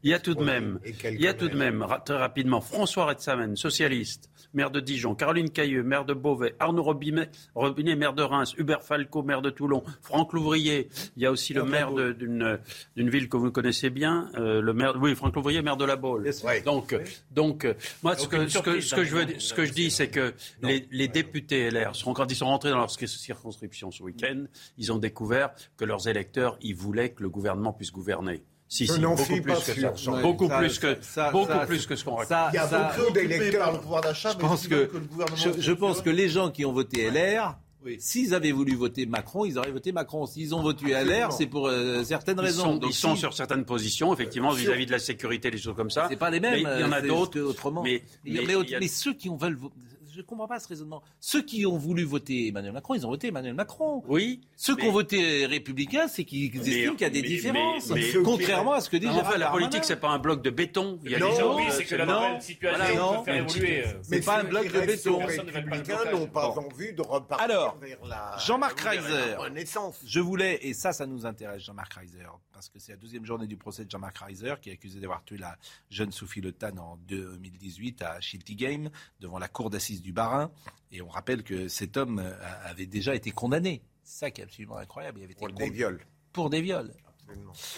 [0.03, 1.71] Il y a tout de même, Et quelques il y a tout de maires.
[1.71, 6.55] même, ra- très rapidement, François Rebsamen, socialiste, maire de Dijon, Caroline Cailleux, maire de Beauvais,
[6.59, 10.89] Arnaud Robinet, Robinet, maire de Reims, Hubert Falco, maire de Toulon, Franck Louvrier.
[11.15, 12.59] Il y a aussi le maire d'une
[12.97, 16.23] ville que vous connaissez bien, euh, le maire, oui, Franck Louvrier, maire de la Baule.
[16.65, 16.95] Donc,
[17.29, 17.67] donc,
[18.01, 19.73] moi, ce que, Aucune ce que, surprise, ce que je veux, dans- ce que je
[19.73, 20.33] dis, c'est que
[20.63, 24.45] les, les députés LR, sont, quand ils sont rentrés dans leur circonscription ce week-end,
[24.79, 25.34] ils ont découvert
[25.77, 28.43] que leurs électeurs, ils voulaient que le gouvernement puisse gouverner.
[28.67, 30.21] Si, Je si, n'en beaucoup suis plus pas que sûr, ça.
[30.21, 32.37] Beaucoup Ça, plus que, ça, beaucoup ça, plus que ce qu'on raconte.
[32.51, 33.71] Il y a ça, beaucoup d'électeurs.
[33.73, 36.29] le pouvoir d'achat, Je mais pense que, que le gouvernement je, je pense que les
[36.29, 37.57] gens qui ont voté LR,
[37.99, 40.25] s'ils avaient voulu voter Macron, ils auraient voté Macron.
[40.25, 42.63] S'ils ont voté LR, c'est pour euh, certaines Ils raisons.
[42.63, 45.59] sont, Donc, ils sont si- sur certaines positions, effectivement, Sur- vis-à-vis de la sécurité, des
[45.59, 46.07] choses comme ça.
[46.09, 46.63] C'est pas les mêmes.
[46.63, 47.39] Mais il y en a d'autres.
[47.41, 47.83] autrement.
[47.83, 49.59] Mais, Mais, mais mais il y a- mais ceux qui ont veulent,
[50.15, 51.01] je comprends pas ce raisonnement.
[51.19, 54.03] Ceux qui ont voulu voter Emmanuel Macron, ils ont voté Emmanuel Macron.
[54.07, 54.41] Oui.
[54.55, 57.89] Ceux qui ont voté républicain, c'est qu'ils estiment qu'il y a des mais- différences.
[57.89, 60.41] mais- mais- contrairement à ce que dit Non, enfin, la politique, c'est pas un bloc
[60.41, 60.99] de béton.
[61.03, 61.55] Il y a Non, des gens.
[61.57, 63.93] oui, c'est que la non, nouvelle situation voilà, peut non, faire mais- évoluer, euh.
[64.03, 65.17] C'est pas un bloc de béton.
[65.25, 69.35] républicains n'ont pas envie de repartir Alors, vers la Jean-Marc Reiser,
[70.05, 73.47] je voulais, et ça, ça nous intéresse, Jean-Marc Reiser, parce que c'est la deuxième journée
[73.47, 75.57] du procès de Jean-Marc Reiser, qui est accusé d'avoir tué la
[75.89, 78.89] jeune Sophie Le Tan en 2018 à Shilty Game,
[79.19, 80.51] devant la cour d'assises du Barin.
[80.91, 82.33] Et on rappelle que cet homme euh,
[82.63, 83.81] avait déjà été condamné.
[84.03, 85.19] C'est ça qui est absolument incroyable.
[85.19, 85.99] Il avait été Pour des viols.
[86.31, 86.93] Pour des viols.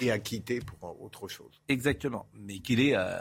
[0.02, 1.62] Et acquitté pour autre chose.
[1.70, 2.28] Exactement.
[2.34, 2.96] Mais qu'il est.
[2.98, 3.18] euh,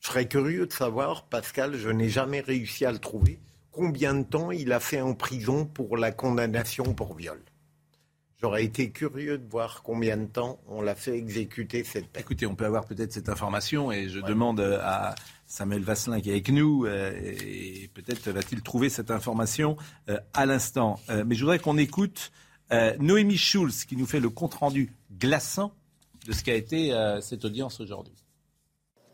[0.00, 3.38] Je serais curieux de savoir, Pascal, je n'ai jamais réussi à le trouver,
[3.70, 7.40] combien de temps il a fait en prison pour la condamnation pour viol.
[8.40, 12.22] J'aurais été curieux de voir combien de temps on l'a fait exécuter cette peine.
[12.22, 15.14] Écoutez, on peut avoir peut-être cette information et je demande à
[15.46, 19.76] Samuel Vasselin qui est avec nous euh, et peut-être va-t-il trouver cette information
[20.10, 21.00] euh, à l'instant.
[21.08, 22.30] Euh, mais je voudrais qu'on écoute
[22.98, 25.72] Noémie Schulz qui nous fait le compte-rendu glaçant
[26.26, 28.25] de ce qu'a été cette audience aujourd'hui.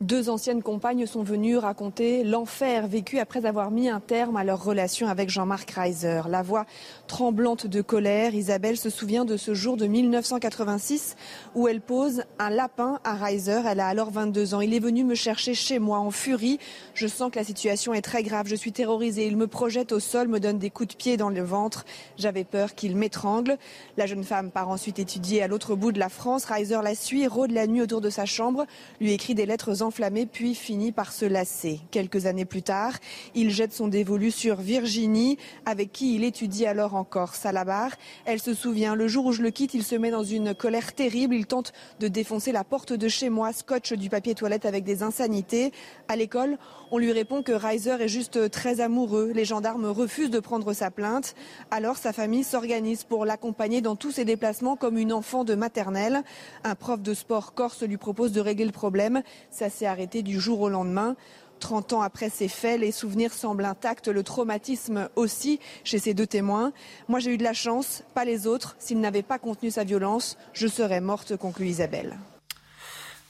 [0.02, 4.64] Deux anciennes compagnes sont venues raconter l'enfer vécu après avoir mis un terme à leur
[4.64, 6.22] relation avec Jean-Marc Reiser.
[6.28, 6.66] La voix
[7.06, 11.14] tremblante de colère, Isabelle se souvient de ce jour de 1986
[11.54, 13.60] où elle pose un lapin à Reiser.
[13.64, 14.60] Elle a alors 22 ans.
[14.60, 16.58] Il est venu me chercher chez moi en furie.
[16.94, 18.48] Je sens que la situation est très grave.
[18.48, 19.28] Je suis terrorisée.
[19.28, 21.84] Il me projette au sol, me donne des coups de pied dans le ventre.
[22.16, 23.56] J'avais peur qu'il m'étrangle.
[23.96, 26.44] La jeune femme part ensuite étudier à l'autre bout de la France.
[26.46, 28.66] Reiser la suit, rôde la nuit autour de sa chambre,
[29.00, 31.80] lui écrit des lettres enflammé puis finit par se lasser.
[31.90, 32.94] Quelques années plus tard,
[33.34, 35.36] il jette son dévolu sur Virginie,
[35.66, 37.90] avec qui il étudie alors en Corse, à la barre.
[38.24, 40.94] Elle se souvient, le jour où je le quitte, il se met dans une colère
[40.94, 41.34] terrible.
[41.34, 45.02] Il tente de défoncer la porte de chez moi, scotch du papier toilette avec des
[45.02, 45.72] insanités.
[46.08, 46.56] À l'école,
[46.90, 49.32] on lui répond que Reiser est juste très amoureux.
[49.34, 51.34] Les gendarmes refusent de prendre sa plainte.
[51.70, 56.22] Alors sa famille s'organise pour l'accompagner dans tous ses déplacements comme une enfant de maternelle.
[56.64, 59.22] Un prof de sport corse lui propose de régler le problème.
[59.50, 61.16] Ça s'est arrêté du jour au lendemain.
[61.58, 66.26] 30 ans après ces faits, les souvenirs semblent intacts, le traumatisme aussi chez ces deux
[66.26, 66.72] témoins.
[67.08, 68.76] Moi j'ai eu de la chance, pas les autres.
[68.78, 72.16] S'ils n'avaient pas contenu sa violence, je serais morte, conclut Isabelle.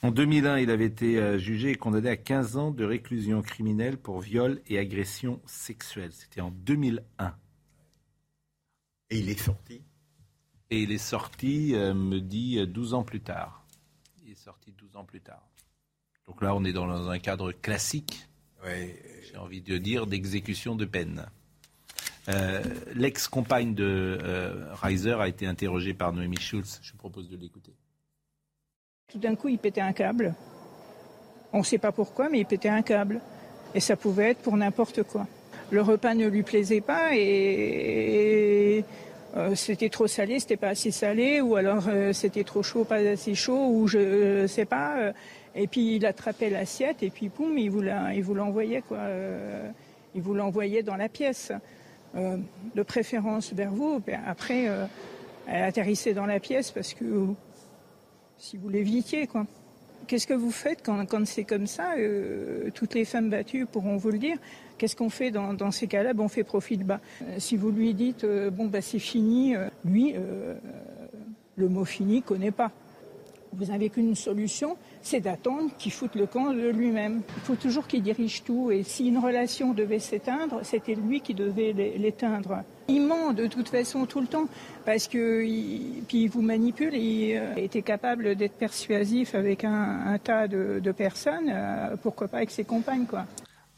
[0.02, 3.96] En 2001, il avait été euh, jugé et condamné à 15 ans de réclusion criminelle
[3.96, 6.12] pour viol et agression sexuelle.
[6.12, 7.34] C'était en 2001.
[9.08, 9.80] Et il est sorti
[10.68, 13.64] Et il est sorti, euh, me dit, euh, 12 ans plus tard.
[14.22, 15.46] Il est sorti 12 ans plus tard.
[16.32, 18.26] Donc là, on est dans un cadre classique,
[18.64, 21.26] j'ai envie de dire, d'exécution de peine.
[22.30, 22.62] Euh,
[22.94, 26.80] L'ex-compagne de euh, Reiser a été interrogée par Noémie Schulz.
[26.82, 27.74] Je vous propose de l'écouter.
[29.12, 30.34] Tout d'un coup, il pétait un câble.
[31.52, 33.20] On ne sait pas pourquoi, mais il pétait un câble.
[33.74, 35.26] Et ça pouvait être pour n'importe quoi.
[35.70, 38.82] Le repas ne lui plaisait pas et,
[39.36, 42.96] euh, c'était trop salé, c'était pas assez salé, ou alors euh, c'était trop chaud, pas
[42.96, 45.12] assez chaud, ou je ne sais pas.
[45.54, 48.98] Et puis il attrapait l'assiette et puis poum, il vous l'envoyait quoi.
[48.98, 49.70] euh,
[50.14, 51.52] il vous l'envoyait dans la pièce.
[52.14, 52.36] Euh,
[52.74, 54.02] de préférence vers vous.
[54.26, 54.84] Après, euh,
[55.46, 57.04] elle atterrissait dans la pièce parce que
[58.36, 59.46] si vous l'évitiez, quoi.
[60.06, 64.10] Qu'est-ce que vous faites quand, c'est comme ça euh, Toutes les femmes battues pourront vous
[64.10, 64.36] le dire.
[64.76, 66.12] Qu'est-ce qu'on fait dans, ces cas-là?
[66.12, 67.00] Ben, On fait profil bas.
[67.38, 70.14] Si vous lui dites, bon, bah, c'est fini, lui,
[71.56, 72.72] le mot fini connaît pas.
[73.54, 77.22] Vous n'avez qu'une solution, c'est d'attendre qu'il foute le camp de lui-même.
[77.36, 78.70] Il faut toujours qu'il dirige tout.
[78.70, 82.62] Et si une relation devait s'éteindre, c'était lui qui devait l'é- l'éteindre.
[82.88, 84.46] Il ment de toute façon tout le temps
[84.84, 86.94] parce que il, puis il vous manipule.
[86.94, 91.50] Il euh, était capable d'être persuasif avec un, un tas de, de personnes.
[91.50, 93.24] euh, pourquoi pas avec ses compagnes, quoi.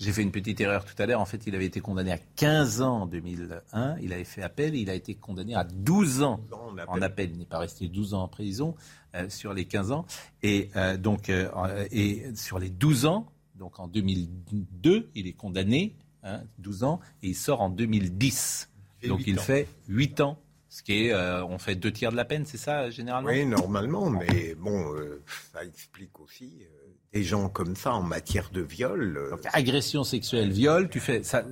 [0.04, 1.22] J'ai fait une petite erreur tout à l'heure.
[1.22, 3.96] En fait, il avait été condamné à 15 ans en 2001.
[4.02, 6.40] Il avait fait appel il a été condamné à 12 ans
[6.88, 7.30] en appel.
[7.32, 8.74] Il n'est pas resté 12 ans en prison
[9.14, 10.04] euh, sur les 15 ans.
[10.42, 11.48] Et euh, donc, euh,
[11.90, 17.28] et sur les 12 ans, donc en 2002, il est condamné, hein, 12 ans, et
[17.28, 18.68] il sort en 2010.
[19.00, 19.42] Et Donc il ans.
[19.42, 20.38] fait 8 ans.
[20.74, 23.30] Ce qui est, euh, on fait deux tiers de la peine, c'est ça, généralement?
[23.30, 26.83] Oui, normalement, mais bon, euh, ça explique aussi euh,
[27.14, 29.16] des gens comme ça en matière de viol.
[29.16, 31.44] euh, Agression sexuelle, viol, tu fais ça.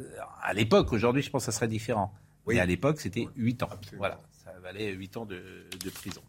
[0.42, 2.12] À l'époque, aujourd'hui, je pense que ça serait différent.
[2.48, 3.68] Mais à l'époque, c'était 8 ans.
[3.96, 5.40] Voilà, ça valait 8 ans de,
[5.82, 6.20] de prison.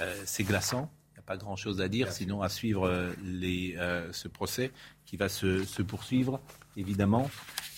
[0.00, 0.90] Euh, c'est glaçant.
[1.12, 4.72] Il n'y a pas grand-chose à dire, sinon à suivre euh, les, euh, ce procès
[5.06, 6.40] qui va se, se poursuivre,
[6.76, 7.30] évidemment,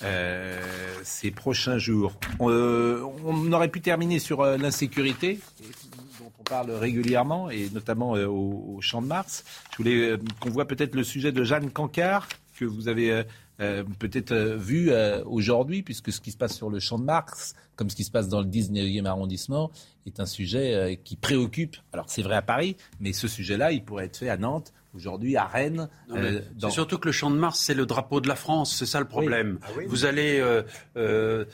[0.02, 0.58] euh,
[1.02, 2.14] ces prochains jours.
[2.40, 5.38] Euh, on aurait pu terminer sur euh, l'insécurité,
[6.52, 9.42] parle régulièrement, et notamment euh, au, Champ de Mars.
[9.70, 12.28] Je voulais euh, qu'on voit peut-être le sujet de Jeanne Cancard,
[12.58, 13.24] que vous avez
[13.60, 14.90] euh, peut-être vu
[15.24, 18.10] aujourd'hui, puisque ce qui se passe sur le Champ de Mars, comme ce qui se
[18.10, 19.70] passe dans le 19e arrondissement,
[20.04, 21.76] est un sujet qui préoccupe.
[21.94, 25.36] Alors c'est vrai à Paris, mais ce sujet-là, il pourrait être fait à Nantes, aujourd'hui
[25.36, 25.88] à Rennes.
[26.10, 28.76] Euh, dans- C'est surtout que le Champ de Mars, c'est le drapeau de la France,
[28.76, 29.58] c'est ça le problème.
[29.62, 29.84] Ah oui.
[29.88, 30.62] Vous allez euh,
[30.96, 31.44] euh,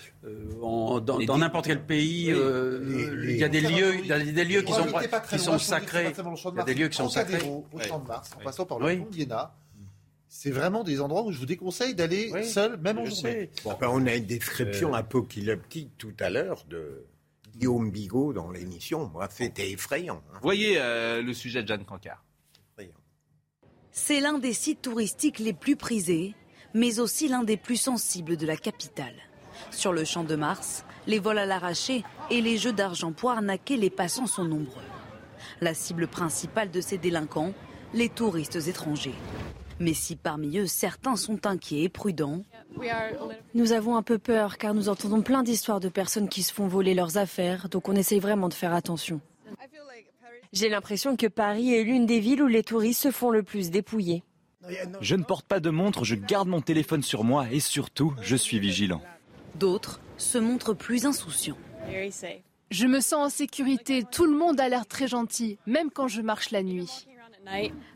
[0.63, 4.45] en- dans n'importe quel pays, euh, il y a des lieux, il y a des
[4.45, 6.03] lieux qui sont, j'étais pas très qui loin, sont je suis sacrés.
[6.03, 6.79] Il y a des Mars.
[6.81, 7.43] lieux qui sont sacrés.
[7.43, 9.55] Au Champ de Mars, en passant par le pont d'Iéna.
[10.31, 13.51] C'est vraiment des endroits où je vous déconseille d'aller seul, même en journée.
[13.65, 17.05] on a une description apocalyptique tout à l'heure de
[17.57, 19.11] Guillaume Bigot dans l'émission.
[19.13, 20.23] Moi, c'était effrayant.
[20.33, 20.39] hein.
[20.43, 22.23] Voyez euh, le sujet de Jeanne Cancard.
[24.01, 26.35] C'est l'un des sites touristiques les plus prisés,
[26.73, 29.17] mais aussi l'un des plus sensibles de la capitale.
[29.71, 33.77] Sur le champ de Mars, les vols à l'arraché et les jeux d'argent pour arnaquer
[33.77, 34.87] les passants sont nombreux.
[35.61, 37.53] La cible principale de ces délinquants,
[37.93, 39.17] les touristes étrangers.
[39.81, 42.43] Mais si parmi eux certains sont inquiets et prudents,
[43.53, 46.69] Nous avons un peu peur car nous entendons plein d'histoires de personnes qui se font
[46.69, 49.21] voler leurs affaires, donc on essaye vraiment de faire attention.
[50.53, 53.71] J'ai l'impression que Paris est l'une des villes où les touristes se font le plus
[53.71, 54.23] dépouiller.
[55.01, 58.37] Je ne porte pas de montre, je garde mon téléphone sur moi et surtout, je
[58.37, 59.03] suis vigilant.
[59.55, 61.57] d'autres se montrent plus insouciants.
[62.71, 66.21] Je me sens en sécurité, tout le monde a l'air très gentil, même quand je
[66.21, 67.07] marche la nuit.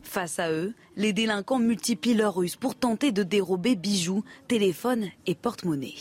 [0.03, 5.35] Face à eux, les délinquants multiplient leurs ruses pour tenter de dérober bijoux, téléphones et
[5.35, 5.95] porte-monnaie.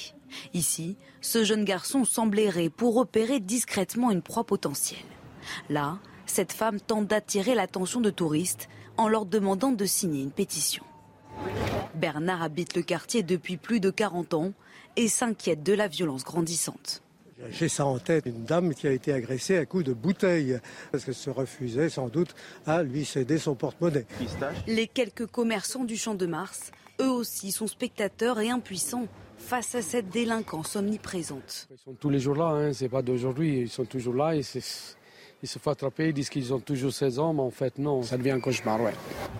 [0.54, 4.99] Ici, ce jeune garçon semble errer pour repérer discrètement une proie potentielle.
[5.70, 5.99] Là,
[6.32, 10.84] cette femme tente d'attirer l'attention de touristes en leur demandant de signer une pétition.
[11.96, 14.54] Bernard habite le quartier depuis plus de 40 ans
[14.96, 17.04] et s'inquiète de la violence grandissante.
[17.50, 20.60] J'ai ça en tête, une dame qui a été agressée à coups de bouteille,
[20.92, 22.36] parce qu'elle se refusait sans doute
[22.68, 24.06] à lui céder son porte-monnaie.
[24.68, 26.72] Les quelques commerçants du Champ de Mars,
[27.02, 29.08] eux aussi, sont spectateurs et impuissants
[29.38, 31.68] face à cette délinquance omniprésente.
[31.72, 34.44] Ils sont tous les jours là, hein, c'est pas d'aujourd'hui, ils sont toujours là et
[34.44, 34.96] c'est-
[35.44, 38.04] ils se font attraper, ils disent qu'ils ont toujours 16 ans, mais en fait non,
[38.04, 38.94] ça devient un cauchemar, ouais.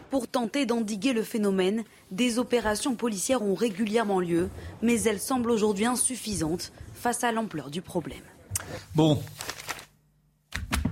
[0.10, 4.50] Pour tenter d'endiguer le phénomène, des opérations policières ont régulièrement lieu,
[4.82, 8.22] mais elles semblent aujourd'hui insuffisantes face à l'ampleur du problème.
[8.96, 9.22] Bon.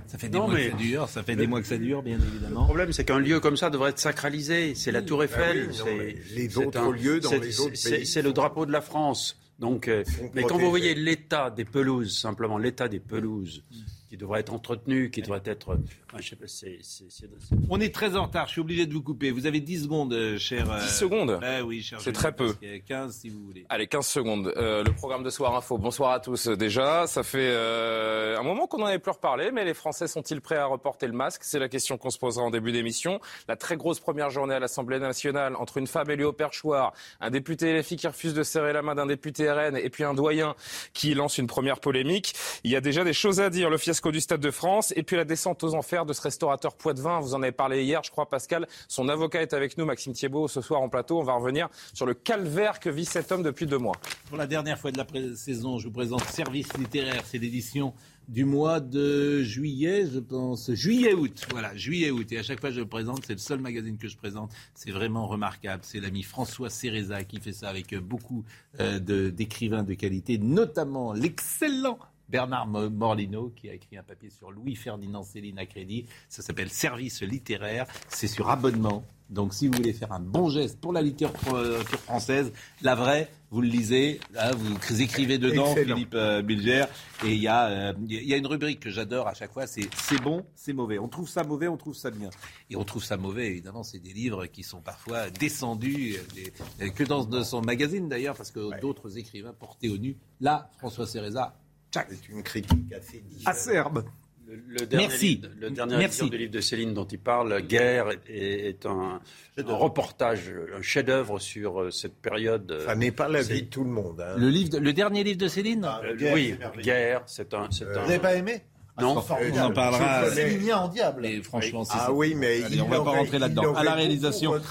[0.08, 1.78] Ça fait des Non, mois mais- que ça dure, ça fait des mois que ça
[1.78, 2.66] dure, bien Le évidemment.
[2.66, 4.74] problème, c'est qu'un lieu comme ça devrait être sacralisé.
[4.74, 5.44] C'est la Tour Eiffel.
[5.44, 8.06] Ah oui, non, c'est- mais les autres un- lieux dans c'est- les autres c'est- pays
[8.08, 9.38] C'est le drapeau de la France.
[9.60, 10.04] Donc, euh,
[10.34, 13.64] mais quand vous voyez l'état des pelouses, simplement l'état des pelouses,
[14.10, 15.70] qui devrait être entretenu, qui devrait être,
[16.08, 18.62] enfin, je sais pas, c'est, c'est- c'est- c'est- On est très en retard, je suis
[18.62, 19.30] obligé de vous couper.
[19.30, 20.70] Vous avez 10 secondes, euh, cher.
[20.72, 22.48] euh, 10 secondes bah oui, cher C'est très peu.
[22.48, 22.82] Pasquier.
[22.88, 23.66] 15 si vous voulez.
[23.70, 24.52] Allez, 15 secondes.
[24.58, 25.78] Euh, le programme de Soir Info.
[25.78, 26.48] Bonsoir à tous.
[26.48, 30.42] Déjà, ça fait euh, un moment qu'on n'en avait plus reparlé, mais les Français sont-ils
[30.42, 31.42] prêts à reporter le masque?
[31.44, 33.20] C'est la question qu'on se posera en début d'émission.
[33.48, 37.30] La très grosse première journée à l'Assemblée nationale entre une femme élue au perchoir, un
[37.30, 40.56] député LFI qui refuse de serrer la main d'un député RN et puis un doyen
[40.94, 42.34] qui lance une première polémique.
[42.64, 43.70] Il y a déjà des choses à dire.
[43.70, 46.74] Le fiasco du Stade de France et puis la descente aux enfers de ce restaurateur
[46.76, 47.20] Poitvin.
[47.20, 48.66] Vous en avez parlé hier, je crois, Pascal.
[48.88, 51.20] Son avocat est avec nous, Maxime Thiebaud, ce soir en plateau.
[51.20, 53.96] On va revenir sur le calvaire que vit cet homme depuis deux mois.
[54.30, 57.24] Pour la dernière fois de la saison, je vous présente Service littéraire.
[57.26, 57.94] C'est l'édition
[58.30, 60.72] du mois de juillet, je pense.
[60.72, 61.48] Juillet-août.
[61.52, 62.32] Voilà, juillet-août.
[62.32, 63.26] Et à chaque fois, je le présente.
[63.26, 64.52] C'est le seul magazine que je présente.
[64.76, 65.84] C'est vraiment remarquable.
[65.84, 68.46] C'est l'ami François Céréza qui fait ça avec beaucoup
[68.80, 74.52] euh, d'écrivains de qualité, notamment l'excellent Bernard Mo- Morlino, qui a écrit un papier sur
[74.52, 76.06] Louis-Ferdinand Céline à crédit.
[76.30, 77.86] Ça s'appelle Service littéraire.
[78.08, 79.04] C'est sur abonnement.
[79.30, 81.60] Donc, si vous voulez faire un bon geste pour la littérature
[82.00, 82.52] française,
[82.82, 85.96] la vraie, vous le lisez, là, vous écrivez dedans, Excellent.
[85.96, 86.86] Philippe euh, Bilger,
[87.24, 89.68] et il y, a, euh, il y a une rubrique que j'adore à chaque fois,
[89.68, 90.98] c'est c'est bon, c'est mauvais.
[90.98, 92.32] On trouve ça mauvais, on trouve ça bien.
[92.72, 96.54] Et on trouve ça mauvais, évidemment, c'est des livres qui sont parfois descendus, euh, des-
[96.86, 100.18] euh, que dans, son magazine d'ailleurs, parce que d'autres écrivains portés au nu.
[100.42, 101.56] Là, François Céréza,
[101.92, 104.04] C'est une critique assez acerbe.
[104.48, 105.28] Le, le dernier Merci.
[105.36, 106.30] livre- le dernier Merci.
[106.30, 109.20] livre de Céline dont il parle, Guerre, est, est un,
[109.58, 112.82] un reportage, un chef-d'œuvre sur euh, cette période.
[112.86, 114.22] Ça n'est pas la C'est- vie de tout le monde.
[114.22, 114.34] hein.
[114.38, 116.56] Le, livre, de- le dernier livre de Céline Euh, Guerre, oui.
[116.82, 117.68] Guerre, c'est un.
[117.70, 118.64] Vous un- n'avez pas aimé
[119.00, 119.20] Non.
[119.20, 120.30] Ah, c'est On en parlera.
[120.32, 121.22] Séminien en diable.
[121.22, 123.74] Mais franchement, c'est Ah oui, mais Allez, il on va pas rentrer là-dedans.
[123.76, 124.56] À la réalisation.
[124.56, 124.62] hein.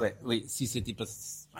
[0.00, 1.04] Ouais, oui, si c'était pas.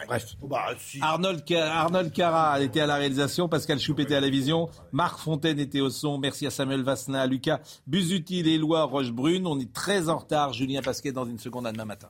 [0.06, 0.36] Bref.
[0.42, 0.98] Bah, si.
[1.00, 5.58] Arnold, Arnold Cara était à la réalisation, Pascal Choup était à la vision, Marc Fontaine
[5.58, 9.46] était au son, merci à Samuel Vasselin, à Lucas Busutil, Éloi Rochebrune.
[9.46, 12.08] On est très en retard, Julien Pasquet dans une seconde à demain matin.